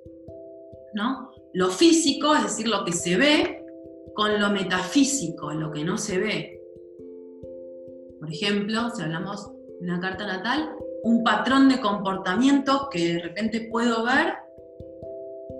[0.93, 1.29] ¿no?
[1.53, 3.65] Lo físico, es decir, lo que se ve,
[4.15, 6.61] con lo metafísico, lo que no se ve.
[8.19, 9.47] Por ejemplo, si hablamos
[9.79, 14.33] de una carta natal, un patrón de comportamiento que de repente puedo ver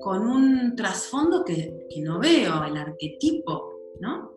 [0.02, 4.34] con un trasfondo que, que no veo, el arquetipo, ¿no?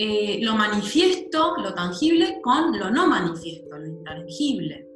[0.00, 4.88] Eh, lo manifiesto, lo tangible, con lo no manifiesto, lo intangible.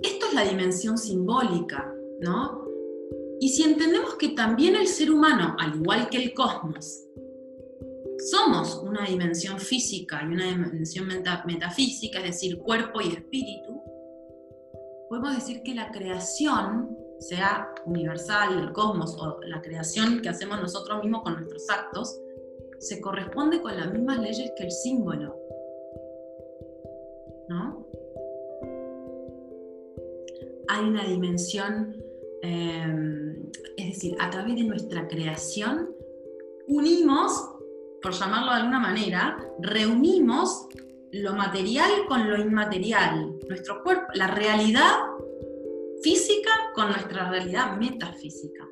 [0.00, 2.68] Esto es la dimensión simbólica, ¿no?
[3.40, 7.04] Y si entendemos que también el ser humano, al igual que el cosmos,
[8.30, 13.82] somos una dimensión física y una dimensión metafísica, es decir, cuerpo y espíritu,
[15.08, 21.02] podemos decir que la creación sea universal, el cosmos o la creación que hacemos nosotros
[21.02, 22.20] mismos con nuestros actos,
[22.78, 25.36] se corresponde con las mismas leyes que el símbolo.
[27.48, 27.86] ¿No?
[30.68, 31.96] Hay una dimensión,
[32.42, 33.36] eh,
[33.76, 35.94] es decir, a través de nuestra creación,
[36.66, 37.50] unimos,
[38.02, 40.68] por llamarlo de alguna manera, reunimos
[41.12, 45.13] lo material con lo inmaterial, nuestro cuerpo, la realidad
[46.04, 48.68] física con nuestra realidad metafísica.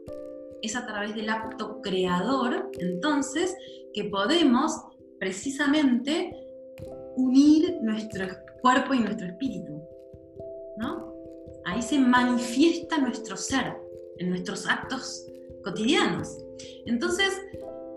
[0.61, 3.57] Es a través del acto creador, entonces,
[3.95, 4.73] que podemos
[5.19, 6.31] precisamente
[7.17, 8.27] unir nuestro
[8.61, 9.83] cuerpo y nuestro espíritu.
[10.77, 11.15] ¿no?
[11.65, 13.79] Ahí se manifiesta nuestro ser,
[14.19, 15.27] en nuestros actos
[15.65, 16.37] cotidianos.
[16.85, 17.33] Entonces,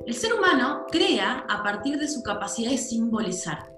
[0.05, 3.69] el ser humano crea a partir de su capacidad de simbolizar.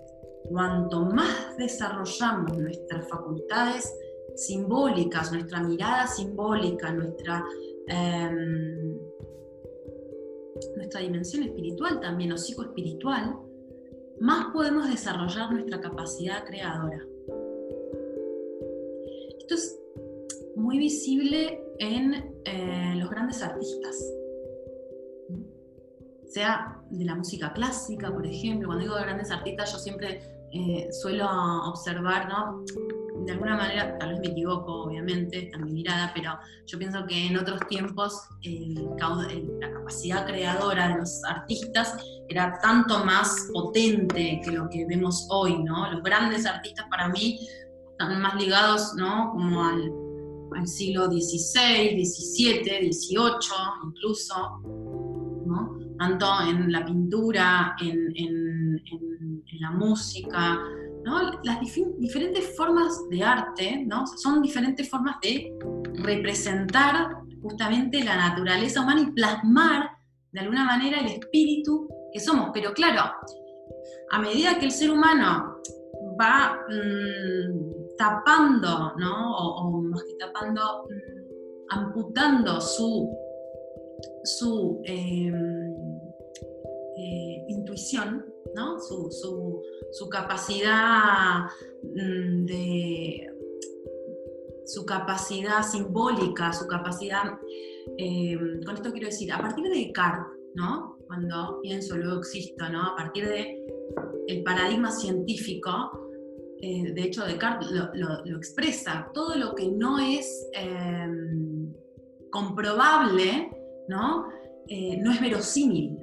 [0.49, 3.91] Cuanto más desarrollamos nuestras facultades
[4.37, 7.43] simbólicas, nuestra mirada simbólica, nuestra,
[7.87, 8.97] em,
[10.75, 13.35] nuestra dimensión espiritual también o psicoespiritual,
[14.19, 17.03] más podemos desarrollar nuestra capacidad creadora.
[19.39, 19.79] Esto es
[20.55, 22.13] muy visible en
[22.45, 24.13] eh, los grandes artistas,
[26.25, 28.67] sea de la música clásica, por ejemplo.
[28.67, 30.21] Cuando digo grandes artistas, yo siempre
[30.51, 31.25] eh, suelo
[31.69, 32.63] observar, ¿no?
[33.27, 37.27] De alguna manera, tal vez me equivoco, obviamente, está mi mirada, pero yo pienso que
[37.27, 41.97] en otros tiempos la capacidad creadora de los artistas
[42.29, 45.91] era tanto más potente que lo que vemos hoy, ¿no?
[45.91, 47.37] Los grandes artistas para mí
[47.91, 49.31] están más ligados, ¿no?
[49.31, 49.91] Como al,
[50.65, 53.19] siglo XVI, XVII, XVIII
[53.87, 54.61] incluso,
[55.45, 55.77] ¿no?
[55.99, 58.07] Tanto en la pintura, en,
[59.59, 60.59] la música,
[61.03, 61.31] ¿no?
[61.43, 61.59] Las
[61.97, 64.05] diferentes formas de arte, ¿no?
[64.07, 65.53] Son diferentes formas de
[66.03, 67.09] representar
[67.41, 69.89] justamente la naturaleza humana y plasmar
[70.31, 72.49] de alguna manera el espíritu que somos.
[72.53, 73.11] Pero claro,
[74.11, 75.61] a medida que el ser humano
[76.19, 79.37] va mm, tapando, ¿no?
[79.37, 83.09] O, más que tapando, mm, amputando su,
[84.23, 85.66] su em,
[86.97, 88.79] eh, intuición, ¿no?
[88.79, 89.09] Su,
[89.91, 91.45] su capacidad
[91.83, 93.27] mm, de
[94.65, 97.39] su capacidad simbólica, su capacidad,
[97.97, 100.97] em, con esto quiero decir, a partir de Descartes, ¿no?
[101.07, 102.87] cuando pienso, luego existo, ¿no?
[102.87, 105.71] A partir de paradigma científico,
[106.61, 110.49] eh, de hecho Descartes lo, expresa, todo lo que no es
[112.29, 113.49] comprobable,
[113.87, 114.27] ¿no?
[114.67, 115.97] Eh, no es verosímil.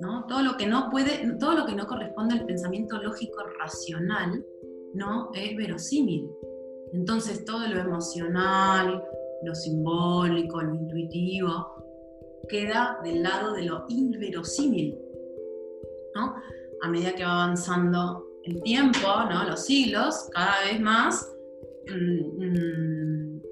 [0.00, 0.26] ¿No?
[0.26, 4.44] Todo lo que no puede, todo lo que no corresponde al pensamiento lógico racional,
[4.94, 6.28] no es verosímil.
[6.92, 9.02] Entonces todo lo emocional,
[9.42, 11.80] lo simbólico, lo intuitivo,
[12.48, 14.98] queda del lado de lo inverosímil.
[16.14, 16.34] ¿no?
[16.82, 19.44] A medida que va avanzando el tiempo, ¿no?
[19.44, 21.30] los siglos, cada vez más
[21.86, 23.42] mm, mm,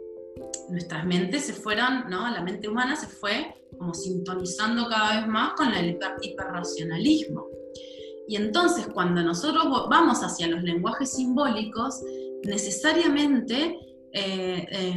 [0.70, 2.28] nuestras mentes se fueron, ¿no?
[2.30, 7.46] la mente humana se fue como sintonizando cada vez más con el hiperracionalismo.
[8.26, 12.02] Y entonces cuando nosotros vamos hacia los lenguajes simbólicos,
[12.44, 13.78] necesariamente
[14.12, 14.94] eh, eh,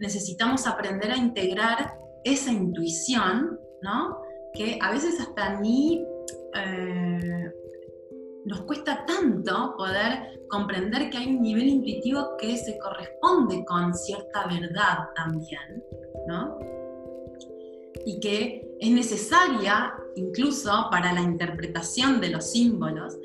[0.00, 4.20] necesitamos aprender a integrar esa intuición, ¿no?
[4.52, 6.04] Que a veces hasta ni
[6.54, 7.52] eh,
[8.44, 14.46] nos cuesta tanto poder comprender que hay un nivel intuitivo que se corresponde con cierta
[14.46, 15.84] verdad también,
[16.26, 16.58] ¿no?
[18.04, 23.18] Y que es necesaria incluso para la interpretación de los símbolos,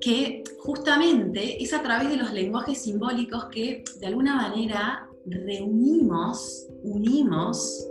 [0.00, 7.88] que justamente es a través de los lenguajes simbólicos que de alguna manera reunimos, unimos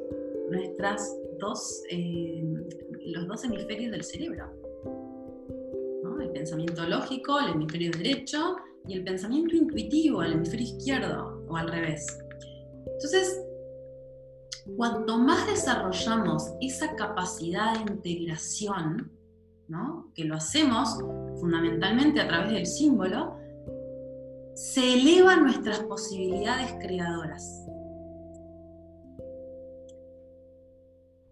[0.49, 2.43] nuestras dos, eh,
[3.05, 4.45] los dos hemisferios del cerebro.
[6.21, 8.55] El pensamiento lógico, el hemisferio derecho,
[8.87, 12.05] y el pensamiento intuitivo, el hemisferio izquierdo, o al revés.
[12.85, 13.40] Entonces,
[14.75, 19.11] cuanto más desarrollamos esa capacidad de integración,
[20.13, 20.97] que lo hacemos
[21.39, 23.37] fundamentalmente a través del símbolo,
[24.53, 27.65] se elevan nuestras posibilidades creadoras.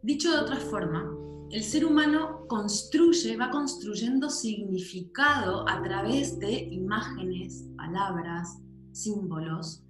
[0.01, 1.11] Dicho de otra forma,
[1.51, 8.59] el ser humano construye, va construyendo significado a través de imágenes, palabras,
[8.93, 9.83] símbolos,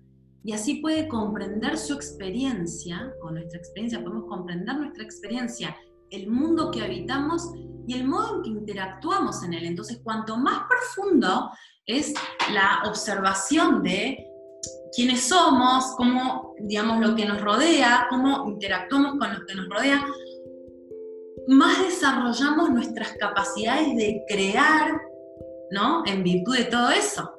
[0.43, 5.75] y así puede comprender su experiencia, con nuestra experiencia podemos comprender nuestra experiencia,
[6.11, 7.51] el mundo que habitamos
[7.87, 9.65] y el modo en que interactuamos en él.
[9.65, 11.49] Entonces, cuanto más profundo
[11.85, 12.13] es
[12.53, 14.25] la observación de
[14.95, 20.05] quiénes somos, cómo, digamos, lo que nos rodea, cómo interactuamos con lo que nos rodea,
[21.47, 25.01] más desarrollamos nuestras capacidades de crear,
[25.71, 26.03] ¿no?
[26.05, 27.33] En virtud de todo eso.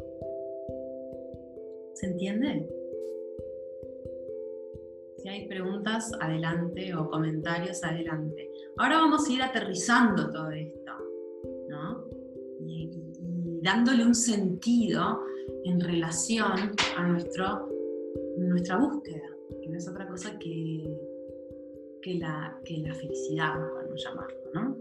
[1.94, 2.79] ¿Se entiende?
[5.22, 8.50] Si hay preguntas, adelante, o comentarios, adelante.
[8.78, 10.92] Ahora vamos a ir aterrizando todo esto,
[11.68, 12.04] ¿no?
[13.62, 15.20] dándole un sentido
[15.64, 16.52] en relación
[16.96, 17.68] a nuestro,
[18.38, 19.28] nuestra búsqueda,
[19.60, 20.90] que no es otra cosa que,
[22.00, 24.76] que, la, que la felicidad, podemos llamarlo, ¿no?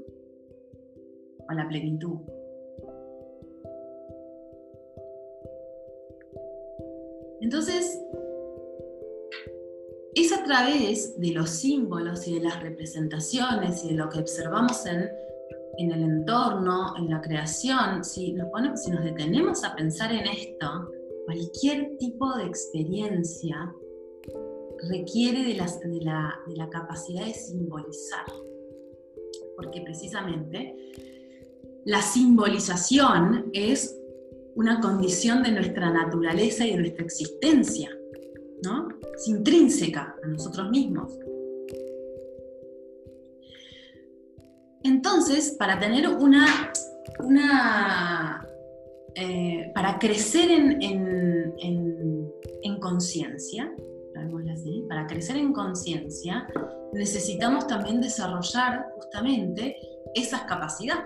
[1.49, 2.19] O la plenitud.
[7.41, 8.01] Entonces,
[10.21, 14.85] es a través de los símbolos y de las representaciones y de lo que observamos
[14.85, 15.09] en,
[15.77, 20.27] en el entorno, en la creación, si nos, ponemos, si nos detenemos a pensar en
[20.27, 20.91] esto,
[21.25, 23.73] cualquier tipo de experiencia
[24.89, 28.25] requiere de, de, la, de la capacidad de simbolizar.
[29.55, 30.75] Porque precisamente
[31.85, 33.97] la simbolización es
[34.55, 37.89] una condición de nuestra naturaleza y de nuestra existencia,
[38.63, 38.87] ¿no?
[39.15, 41.17] Es intrínseca a nosotros mismos.
[44.83, 46.71] Entonces, para tener una,
[47.19, 48.47] una
[49.15, 53.71] eh, para crecer en, en, conciencia,
[54.87, 56.47] para crecer en conciencia,
[56.93, 59.75] necesitamos también desarrollar justamente
[60.15, 61.05] esas capacidades.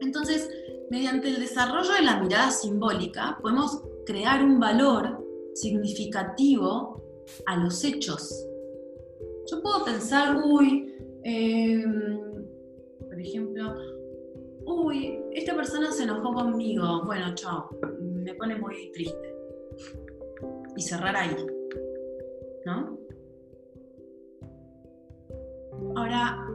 [0.00, 0.48] Entonces,
[0.90, 5.23] mediante el desarrollo de la mirada simbólica, podemos crear un valor
[5.54, 7.02] significativo
[7.46, 8.46] a los hechos.
[9.50, 12.44] Yo puedo pensar, uy, em,
[12.98, 13.74] por ejemplo,
[14.66, 19.34] uy, esta persona se enojó conmigo, bueno, chao, me pone muy triste.
[20.76, 21.46] Y cerrar ahí,
[22.66, 22.98] ¿no?
[25.96, 26.48] Ahora,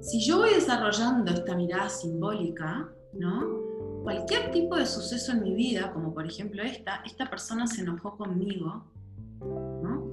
[0.00, 3.73] si yo voy desarrollando esta mirada simbólica, ¿no?
[4.04, 8.18] Cualquier tipo de suceso en mi vida, como por ejemplo esta, esta persona se enojó
[8.18, 8.84] conmigo,
[9.40, 10.04] ¿no?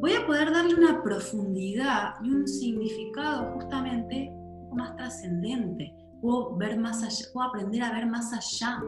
[0.00, 4.32] Voy a poder darle una profundidad y un significado justamente
[4.74, 5.94] más trascendente.
[6.20, 8.82] Puedo ver más allá, puedo aprender a ver más allá,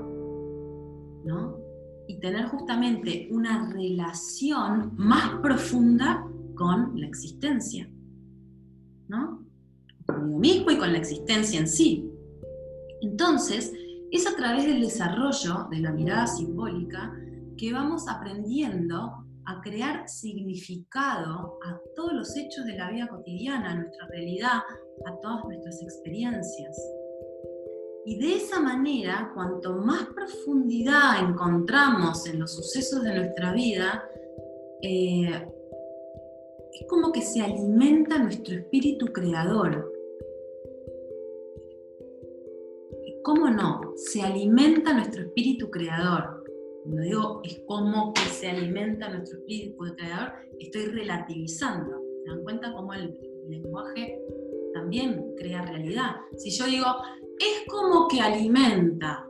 [1.24, 1.56] ¿no?
[2.08, 6.26] Y tener justamente una relación más profunda
[6.56, 7.88] con la existencia,
[9.06, 9.46] ¿no?
[10.04, 12.10] Conmigo mismo y con la existencia en sí.
[13.02, 13.72] Entonces,
[14.10, 17.12] es a través del desarrollo de la mirada simbólica
[17.56, 23.74] que vamos aprendiendo a crear significado a todos los hechos de la vida cotidiana, a
[23.76, 24.58] nuestra realidad,
[25.06, 26.78] a todas nuestras experiencias.
[28.04, 34.04] Y de esa manera, cuanto más profundidad encontramos en los sucesos de nuestra vida,
[34.82, 35.46] eh,
[36.72, 39.97] es como que se alimenta nuestro espíritu creador.
[43.28, 43.92] ¿Cómo no?
[43.94, 46.42] Se alimenta nuestro espíritu creador.
[46.82, 51.94] Cuando digo es como que se alimenta nuestro espíritu creador, estoy relativizando.
[52.24, 53.14] ¿Se dan cuenta cómo el
[53.50, 54.18] lenguaje
[54.72, 56.16] también crea realidad?
[56.38, 56.86] Si yo digo,
[57.38, 59.28] es como que alimenta,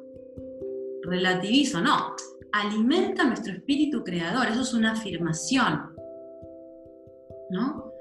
[1.02, 2.14] relativizo, no,
[2.52, 5.92] alimenta nuestro espíritu creador, eso es una afirmación.
[7.50, 7.92] ¿No?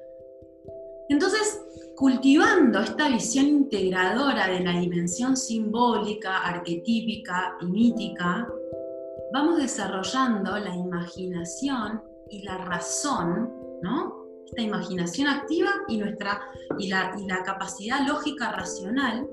[1.09, 1.66] Entonces,
[1.97, 8.47] cultivando esta visión integradora de la dimensión simbólica, arquetípica y mítica,
[9.33, 14.15] vamos desarrollando la imaginación y la razón, ¿no?
[14.45, 16.39] Esta imaginación activa y, nuestra,
[16.77, 19.27] y, la, y la capacidad lógica racional,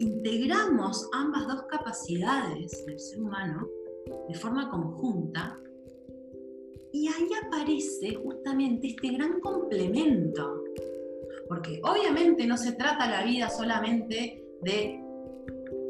[0.00, 3.68] integramos ambas dos capacidades del ser humano
[4.28, 5.60] de forma conjunta
[6.92, 10.59] y ahí aparece justamente este gran complemento
[11.50, 15.04] porque obviamente no se trata la vida solamente de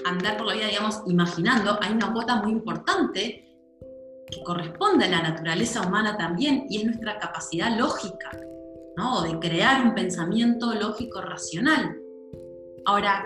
[0.06, 3.46] andar por la vida, digamos, imaginando, hay una cuota muy importante
[4.26, 8.30] que corresponde a la naturaleza humana también y es nuestra capacidad lógica,
[8.96, 9.20] ¿no?
[9.20, 11.94] de crear un pensamiento lógico racional.
[12.86, 13.22] Ahora,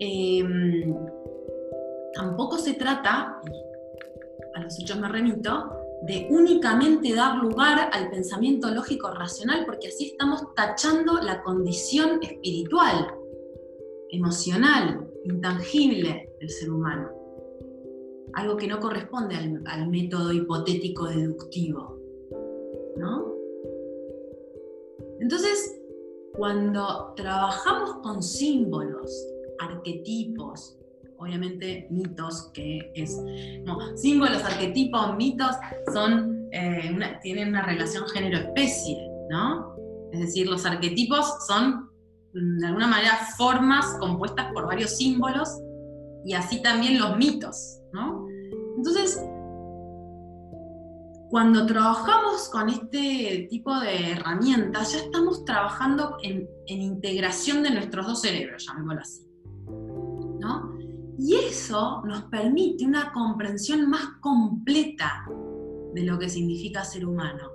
[0.00, 0.92] em,
[2.14, 3.40] tampoco se trata,
[4.56, 10.06] a los hechos me remito, de únicamente dar lugar al pensamiento lógico racional, porque así
[10.06, 13.14] estamos tachando la condición espiritual,
[14.10, 17.10] emocional, intangible del ser humano.
[18.34, 21.98] Algo que no corresponde al, método hipotético deductivo.
[22.96, 23.34] ¿No?
[25.20, 25.80] Entonces,
[26.34, 29.26] cuando trabajamos con símbolos,
[29.58, 30.77] arquetipos,
[31.18, 33.20] obviamente mitos, que es,
[33.96, 35.56] símbolos, arquetipos, mitos,
[35.92, 38.96] son, eh, tienen una relación género-especie,
[39.30, 39.74] ¿no?
[40.12, 41.90] Es decir, los arquetipos son
[42.32, 45.48] de alguna manera formas compuestas por varios símbolos
[46.24, 48.26] y así también los mitos, ¿no?
[48.76, 49.20] Entonces,
[51.30, 58.06] cuando trabajamos con este tipo de herramientas, ya estamos trabajando en, en integración de nuestros
[58.06, 59.28] dos cerebros, llamémoslo así.
[60.40, 60.77] ¿no?
[61.18, 65.26] Y eso nos permite una comprensión más completa
[65.92, 67.50] de lo que significa ser humano.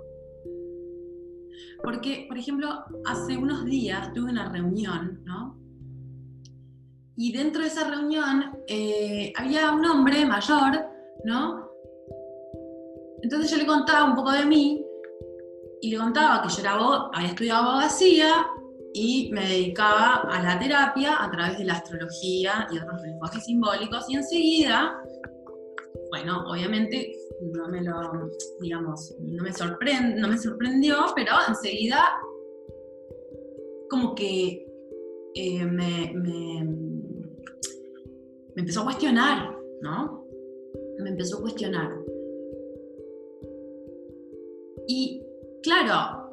[1.82, 5.58] Porque, por ejemplo, hace unos días tuve una reunión, ¿no?
[7.16, 10.84] Y dentro de esa reunión eh, había un hombre mayor,
[11.24, 11.70] ¿no?
[13.22, 14.84] Entonces yo le contaba un poco de mí
[15.80, 16.74] y le contaba que yo era,
[17.12, 18.46] había estudiado abogacía
[18.96, 24.08] y me dedicaba a la terapia a través de la astrología y otros lenguajes simbólicos
[24.08, 25.02] y enseguida,
[26.10, 28.30] bueno, obviamente no me lo,
[28.60, 32.04] digamos, no me, sorprende, no me sorprendió, pero enseguida
[33.90, 34.64] como que
[35.34, 36.64] eh, me, me
[38.54, 40.24] empezó a cuestionar, ¿no?
[41.00, 41.90] Me empezó a cuestionar.
[44.86, 45.20] Y
[45.64, 46.23] claro,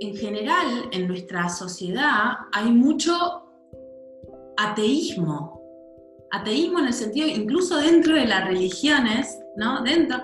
[0.00, 3.12] en general en nuestra sociedad hay mucho
[4.56, 5.62] ateísmo.
[6.30, 9.82] Ateísmo en el sentido, incluso dentro de las religiones, ¿no?
[9.82, 10.18] Dentro,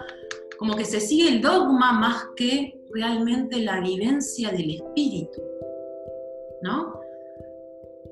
[0.59, 5.41] como que se sigue el dogma más que realmente la vivencia del espíritu,
[6.62, 7.01] ¿no?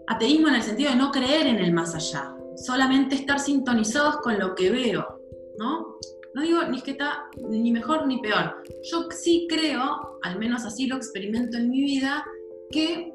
[0.06, 4.38] Ateísmo en el sentido de no creer en el más allá, solamente estar sintonizados con
[4.38, 5.20] lo que veo,
[5.58, 5.96] ¿no?
[6.34, 8.62] No digo ni que está ni mejor ni peor.
[8.84, 12.24] Yo sí creo, al menos así lo experimento en mi vida,
[12.70, 13.12] que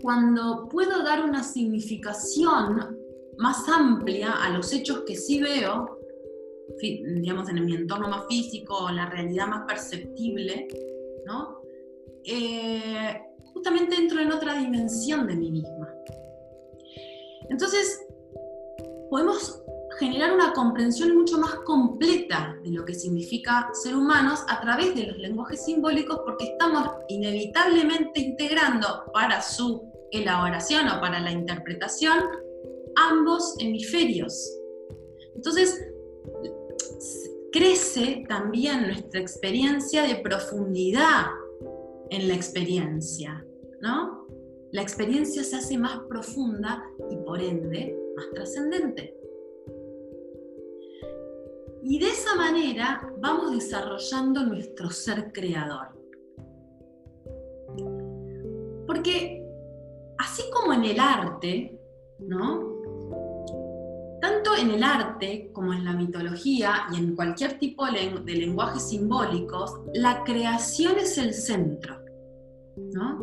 [0.00, 2.98] cuando puedo dar una significación
[3.38, 5.98] más amplia a los hechos que sí veo,
[6.80, 10.68] digamos en mi entorno más físico, la realidad más perceptible,
[11.26, 11.60] ¿no?
[12.24, 13.20] Eh,
[13.52, 15.92] justamente entro en otra dimensión de mí misma.
[17.48, 18.06] Entonces,
[19.10, 19.61] podemos
[19.98, 25.06] generar una comprensión mucho más completa de lo que significa ser humanos a través de
[25.06, 32.18] los lenguajes simbólicos porque estamos inevitablemente integrando para su elaboración o para la interpretación
[32.96, 34.58] ambos hemisferios.
[35.34, 35.80] Entonces,
[37.52, 41.26] crece también nuestra experiencia de profundidad
[42.10, 43.44] en la experiencia,
[43.80, 44.26] ¿no?
[44.72, 49.21] La experiencia se hace más profunda y por ende más trascendente.
[51.84, 55.88] Y de esa manera vamos desarrollando nuestro ser creador.
[58.86, 59.44] Porque
[60.18, 61.80] así como en el arte,
[62.20, 62.70] ¿no?
[64.20, 69.80] Tanto en el arte como en la mitología y en cualquier tipo de, lenguajes simbólicos,
[69.94, 71.98] la creación es el centro,
[72.76, 73.18] ¿no?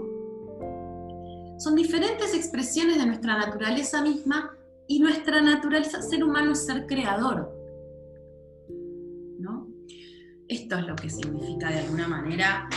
[1.60, 4.58] Son diferentes expresiones de nuestra naturaleza misma
[4.88, 7.59] y nuestra naturaleza ser humano es ser creador.
[10.50, 12.68] Esto es lo que significa de alguna manera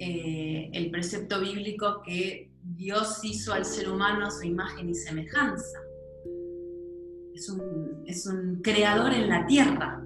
[0.00, 5.78] eh, el precepto bíblico que Dios hizo al ser humano a su imagen y semejanza.
[7.32, 10.02] Es un, creador en la tierra,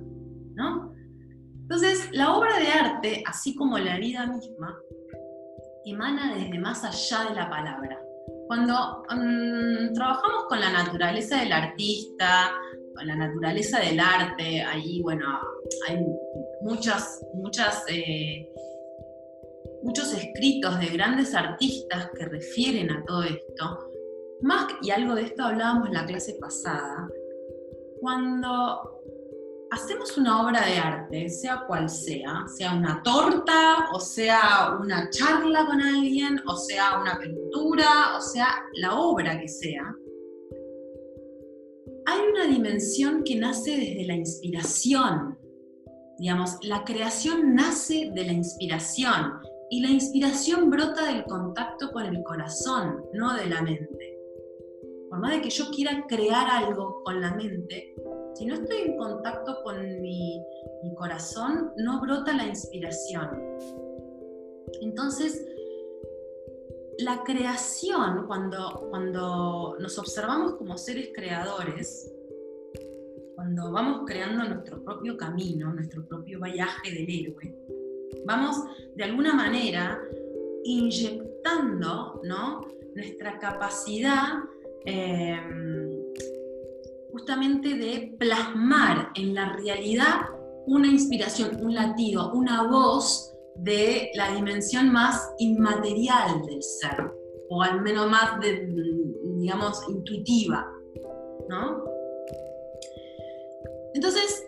[0.54, 0.92] ¿no?
[1.62, 4.78] Entonces, la obra de arte, así como la vida misma,
[5.86, 7.98] emana desde más allá de la palabra.
[8.46, 12.52] Cuando mm, trabajamos con la naturaleza del artista,
[12.94, 15.26] con la naturaleza del arte, ahí, bueno,
[15.88, 15.96] hay
[16.64, 18.50] muchas, eh,
[19.82, 23.90] muchos escritos de grandes artistas que refieren a todo esto.
[24.42, 27.08] Más, y algo de esto hablábamos en la clase pasada,
[28.00, 29.02] cuando
[29.70, 35.66] hacemos una obra de arte, sea cual sea, sea una torta, o sea una charla
[35.66, 39.94] con alguien, o sea una pintura, o sea la obra que sea,
[42.06, 45.38] hay una dimensión que nace desde la inspiración,
[46.18, 49.40] Digamos, la creación nace de la inspiración
[49.70, 54.18] y la inspiración brota del contacto con el corazón, no de la mente.
[55.10, 57.94] Por más de que yo quiera crear algo con la mente,
[58.34, 60.44] si no estoy en contacto con mi,
[60.96, 63.30] corazón, no brota la inspiración.
[64.82, 65.46] Entonces,
[66.98, 72.12] la creación, cuando, cuando nos observamos como seres creadores,
[73.44, 77.54] cuando vamos creando nuestro propio camino, nuestro propio viaje del héroe,
[78.24, 78.56] vamos
[78.96, 80.00] de alguna manera
[80.64, 82.62] inyectando ¿no?
[82.94, 84.38] nuestra capacidad
[84.86, 85.90] em,
[87.12, 90.20] justamente de plasmar en la realidad
[90.66, 97.12] una inspiración, un latido, una voz de la dimensión más inmaterial del ser,
[97.50, 98.40] o al menos más,
[99.36, 100.66] digamos, intuitiva,
[101.50, 101.93] ¿no?
[103.94, 104.46] Entonces,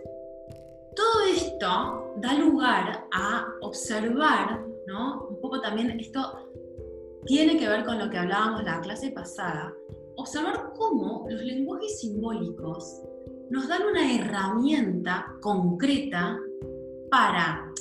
[0.94, 5.28] todo esto da lugar a observar, ¿no?
[5.28, 6.50] Un poco también esto
[7.26, 9.72] tiene que ver con lo que hablábamos la clase pasada,
[10.16, 13.02] observar cómo los lenguajes simbólicos
[13.50, 16.38] nos dan una herramienta concreta
[17.10, 17.72] para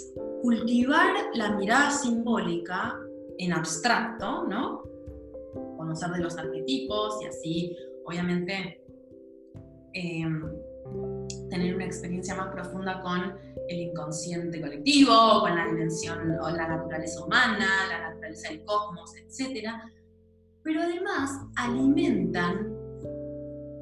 [0.41, 2.99] cultivar la mirada simbólica
[3.39, 4.83] en abstracto, ¿no?
[5.77, 8.83] Conocer de los arquetipos y así, obviamente,
[9.93, 10.43] em,
[11.55, 13.33] tener una experiencia más profunda con
[13.69, 19.69] el inconsciente colectivo, con la dimensión o la naturaleza humana, la naturaleza del cosmos, etc.
[20.63, 22.75] Pero además alimentan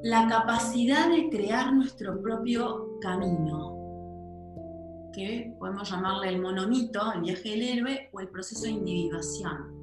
[0.04, 3.72] la capacidad de crear nuestro propio camino,
[5.12, 9.74] que podemos llamarle el monomito, el viaje del héroe, o el proceso de individuación,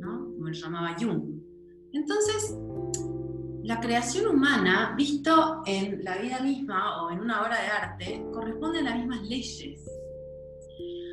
[0.00, 0.32] ¿no?
[0.34, 1.40] como lo llamaba Jung.
[1.92, 2.56] Entonces,
[3.62, 8.78] la creación humana, visto en la vida misma o en una obra de arte, corresponde
[8.80, 9.84] a las mismas leyes.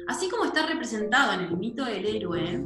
[0.07, 2.63] Así como está representado en el mito del héroe,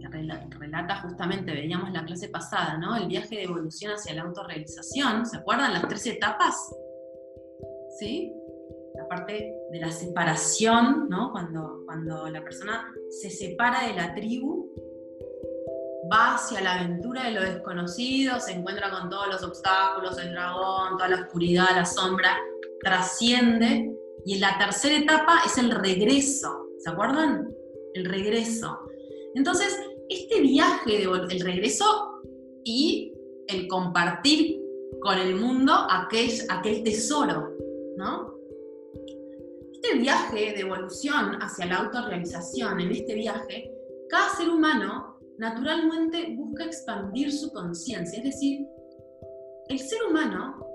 [0.00, 2.96] que relata justamente, veíamos la clase pasada, ¿no?
[2.96, 6.56] El viaje de evolución hacia la autorrealización, ¿se acuerdan las tres etapas?
[7.98, 8.32] ¿Sí?
[8.94, 11.30] La parte de la separación, ¿no?
[11.32, 14.57] Cuando, cuando la persona se separa de la tribu
[16.10, 20.96] va hacia la aventura de lo desconocido, se encuentra con todos los obstáculos, el dragón,
[20.96, 22.36] toda la oscuridad, la sombra,
[22.80, 23.94] trasciende.
[24.24, 27.48] Y la tercera etapa es el regreso, ¿se acuerdan?
[27.94, 28.78] El regreso.
[29.34, 29.78] Entonces,
[30.08, 32.20] este viaje, de, el regreso
[32.64, 33.14] y
[33.46, 34.60] el compartir
[35.00, 37.50] con el mundo aquel, aquel tesoro,
[37.96, 38.34] ¿no?
[39.72, 43.70] Este viaje de evolución hacia la autorrealización, en este viaje,
[44.08, 45.07] cada ser humano
[45.38, 48.66] naturalmente busca expandir su conciencia, es decir,
[49.68, 50.66] el ser humano,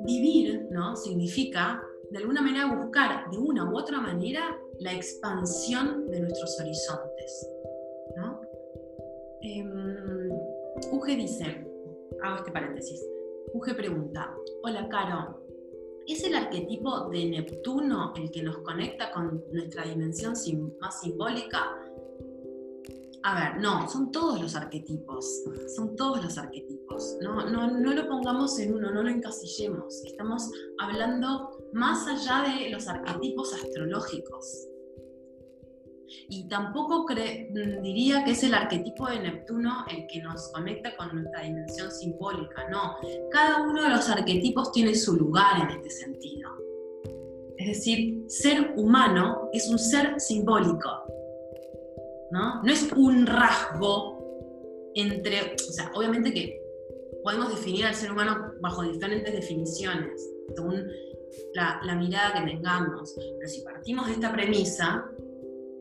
[0.00, 0.96] vivir, ¿no?
[0.96, 7.48] Significa, de alguna manera, buscar de una u otra manera la expansión de nuestros horizontes.
[8.16, 8.40] ¿no?
[9.40, 10.30] Em,
[10.92, 11.66] Uge dice,
[12.22, 13.04] hago este paréntesis,
[13.52, 15.40] Uge pregunta, hola Caro,
[16.06, 20.34] ¿es el arquetipo de Neptuno el que nos conecta con nuestra dimensión
[20.80, 21.83] más simbólica?
[23.26, 25.44] A ver, no, son todos los arquetipos,
[25.74, 27.16] son todos los arquetipos.
[27.22, 30.04] No, no, no lo pongamos en uno, no lo encasillemos.
[30.04, 34.68] Estamos hablando más allá de los arquetipos astrológicos.
[36.28, 37.06] Y tampoco
[37.82, 42.68] diría que es el arquetipo de Neptuno el que nos conecta con nuestra dimensión simbólica,
[42.68, 42.96] no.
[43.30, 46.50] Cada uno de los arquetipos tiene su lugar en este sentido.
[47.56, 50.90] Es decir, ser humano es un ser simbólico
[52.34, 52.62] ¿no?
[52.64, 56.60] es un rasgo entre, o sea, obviamente que
[57.22, 60.90] podemos definir al ser humano bajo diferentes definiciones, según
[61.54, 65.04] la, mirada que tengamos, pero si partimos de esta premisa,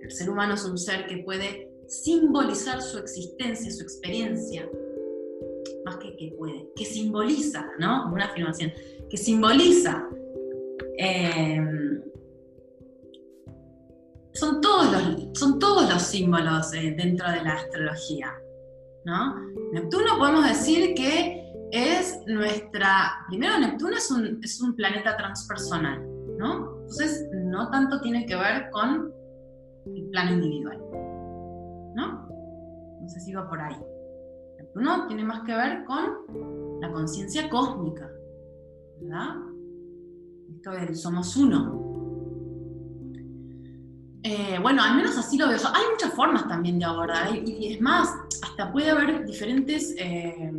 [0.02, 4.70] el ser humano es un ser que puede simbolizar su existencia, su experiencia,
[5.86, 8.12] más que que puede, que simboliza, ¿no?
[8.14, 8.72] Una afirmación,
[9.10, 10.08] que simboliza
[10.98, 11.60] eh,
[14.34, 18.34] son todos los, son todos los símbolos eh, dentro de la astrología.
[19.06, 19.36] ¿no?
[19.74, 23.26] Neptuno podemos decir que es nuestra.
[23.28, 26.02] Primero, Neptuno es un, es un planeta transpersonal,
[26.38, 26.78] ¿no?
[26.82, 29.12] Entonces, no tanto tiene que ver con
[29.86, 30.80] el plano individual,
[31.96, 32.28] ¿no?
[33.02, 33.76] No sé si va por ahí.
[34.58, 38.10] Neptuno tiene más que ver con la conciencia cósmica,
[39.02, 39.36] ¿verdad?
[40.56, 41.93] Esto del somos uno,
[44.24, 47.82] eh, bueno, al menos así lo veo Hay muchas formas también de abordar, y, es
[47.82, 48.10] más,
[48.42, 50.52] hasta puede haber diferentes eh,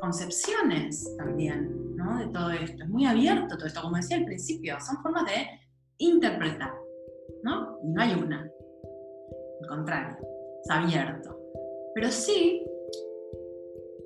[0.00, 2.18] concepciones también, ¿no?
[2.18, 2.82] De todo esto.
[2.82, 5.46] Es muy abierto todo esto, como decía al principio, son formas de
[5.98, 6.72] interpretar,
[7.42, 7.78] ¿no?
[7.82, 8.50] Y no hay una.
[9.62, 10.16] Al contrario,
[10.62, 11.38] es abierto.
[11.94, 12.64] Pero sí,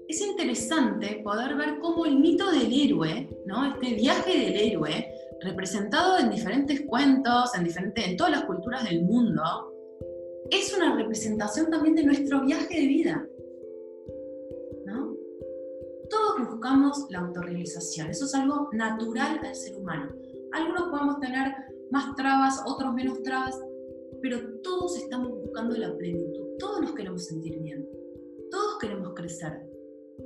[0.09, 3.65] es interesante poder ver cómo el mito del héroe, ¿no?
[3.65, 9.05] Este viaje del héroe, representado en diferentes cuentos, en, diferentes, en todas las culturas del
[9.05, 9.43] mundo,
[10.51, 13.29] es una representación también de nuestro viaje de vida.
[14.87, 15.15] ¿no?
[16.11, 20.13] Todos buscamos la autorrealización, eso es algo natural al ser humano.
[20.53, 21.55] Algunos podemos tener
[21.91, 23.59] más trabas, otros menos trabas,
[24.23, 27.87] pero todos estamos buscando la plenitud, todos nos queremos sentir bien,
[28.51, 29.63] todos queremos crecer,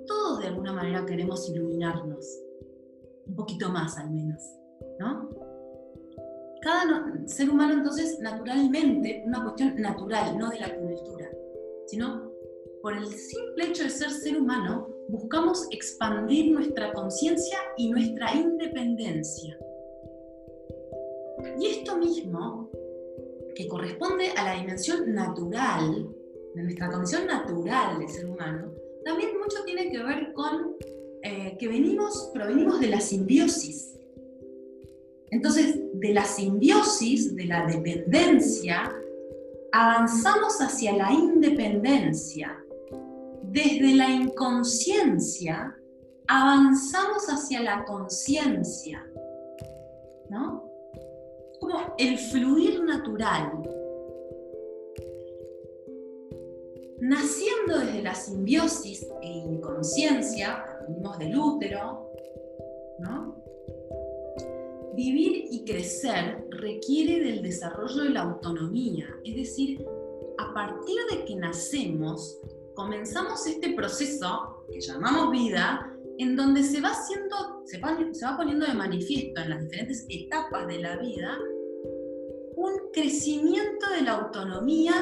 [0.06, 2.40] todos de alguna manera queremos iluminarnos,
[3.26, 4.40] un poquito más al menos.
[4.98, 5.30] ¿No?
[6.60, 11.30] Cada ser humano entonces naturalmente, una cuestión natural, no de la cultura,
[11.86, 12.30] sino
[12.82, 19.58] por el simple hecho de ser ser humano, buscamos expandir nuestra conciencia y nuestra independencia.
[21.58, 22.70] Y esto mismo,
[23.54, 26.08] que corresponde a la dimensión natural,
[26.54, 28.72] de nuestra condición natural de ser humano,
[29.04, 30.76] también mucho tiene que ver con
[31.22, 33.96] eh, que venimos, provenimos de la simbiosis.
[35.32, 38.94] Entonces, de la simbiosis, de la dependencia,
[39.72, 42.62] avanzamos hacia la independencia.
[43.42, 45.74] Desde la inconsciencia,
[46.28, 49.10] avanzamos hacia la conciencia.
[50.28, 50.70] ¿No?
[51.58, 53.52] Como el fluir natural.
[57.00, 62.12] Naciendo desde la simbiosis e inconsciencia, venimos del útero,
[62.98, 63.41] ¿no?
[64.94, 69.82] Vivir y crecer requiere del desarrollo de la autonomía, es decir,
[70.38, 72.40] a partir de que nacemos,
[72.74, 75.88] comenzamos este proceso que llamamos vida,
[76.18, 80.78] en donde se va haciendo, se va, poniendo de manifiesto en las diferentes etapas de
[80.80, 81.38] la vida
[82.54, 84.92] un crecimiento de la autonomía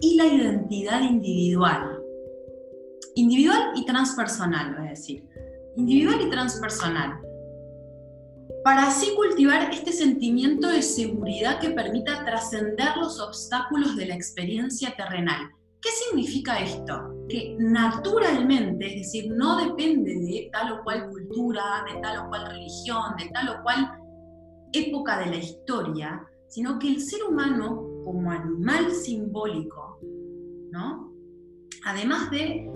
[0.00, 2.00] y la identidad individual.
[3.16, 5.24] Individual y transpersonal, voy a decir.
[5.74, 7.20] Individual y transpersonal
[8.64, 14.94] para así cultivar este sentimiento de seguridad que permita trascender los obstáculos de la experiencia
[14.96, 15.50] terrenal.
[15.80, 17.26] ¿Qué significa esto?
[17.28, 22.46] Que naturalmente, es decir, no depende de tal o cual cultura, de tal o cual
[22.46, 23.98] religión, de tal o cual
[24.72, 29.98] época de la historia, sino que el ser humano como animal simbólico,
[30.70, 31.12] ¿no?
[31.84, 32.70] Además de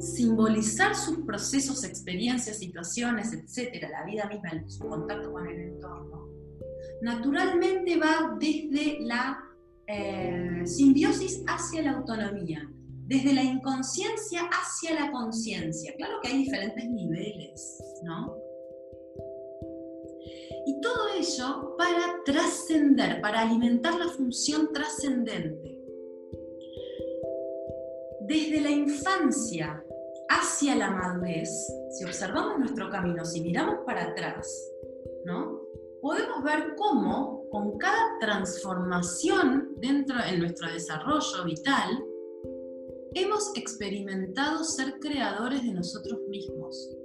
[0.00, 6.28] simbolizar sus procesos, experiencias, situaciones, etcétera, la vida misma, su contacto con el entorno,
[7.02, 9.38] naturalmente va desde la
[9.86, 12.68] eh, simbiosis hacia la autonomía,
[13.06, 15.94] desde la inconsciencia hacia la conciencia.
[15.96, 18.36] Claro que hay diferentes niveles, ¿no?
[20.66, 25.76] Y todo ello para trascender, para alimentar la función trascendente
[28.26, 29.84] desde la infancia
[30.28, 31.50] hacia la madurez,
[31.90, 34.72] si observamos nuestro camino, si miramos para atrás,
[35.24, 35.66] ¿no?
[36.06, 42.04] podemos ver cómo con cada transformación dentro de nuestro desarrollo vital,
[43.12, 46.96] hemos experimentado ser creadores de nosotros mismos.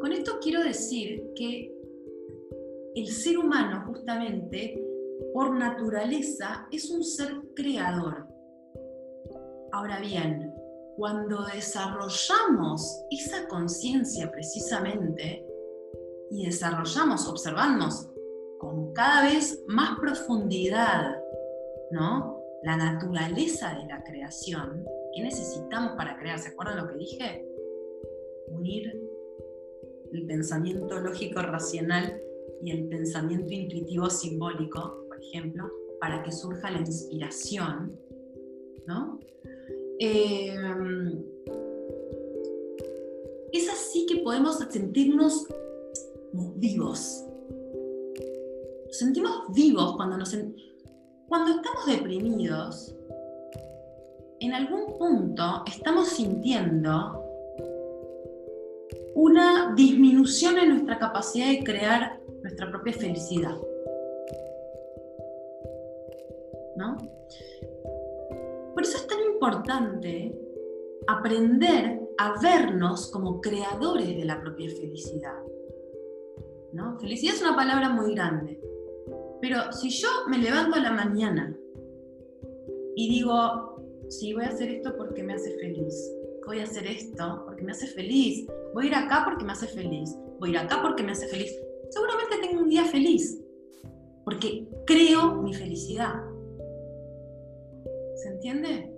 [0.00, 1.76] Con esto quiero decir que
[2.94, 4.82] el ser humano justamente,
[5.34, 8.26] por naturaleza, es un ser creador.
[9.72, 10.51] Ahora bien,
[11.02, 15.44] cuando desarrollamos esa conciencia precisamente
[16.30, 18.08] y desarrollamos, observamos
[18.60, 21.20] con cada vez más profundidad,
[21.90, 22.40] ¿no?
[22.62, 26.38] La naturaleza de la creación, ¿qué necesitamos para crear?
[26.38, 27.48] ¿Se acuerdan lo que dije?
[28.46, 28.96] Unir
[30.12, 32.16] el pensamiento lógico racional
[32.62, 35.68] y el pensamiento intuitivo simbólico, por ejemplo,
[36.00, 37.98] para que surja la inspiración,
[38.86, 39.18] ¿no?
[39.98, 41.24] Em,
[43.52, 45.46] es así que podemos sentirnos
[46.56, 47.24] vivos.
[48.90, 50.36] sentimos vivos cuando, nos,
[51.28, 52.94] cuando estamos deprimidos.
[54.40, 57.22] En algún punto estamos sintiendo
[59.14, 63.56] una disminución en nuestra capacidad de crear nuestra propia felicidad.
[66.76, 66.96] ¿No?
[68.74, 70.34] Por eso es tan importante
[71.06, 75.42] aprender a vernos como creadores de la propia felicidad.
[76.72, 76.98] ¿no?
[76.98, 78.60] Felicidad es una palabra muy grande,
[79.40, 81.56] pero si yo me levanto a la mañana
[82.96, 83.76] y digo,
[84.08, 85.94] sí, voy a hacer esto porque me hace feliz,
[86.46, 89.66] voy a hacer esto porque me hace feliz, voy a ir acá porque me hace
[89.66, 91.54] feliz, voy a ir acá porque me hace feliz,
[91.90, 93.38] seguramente tengo un día feliz,
[94.24, 96.14] porque creo mi felicidad.
[98.22, 98.88] ¿Se entiende?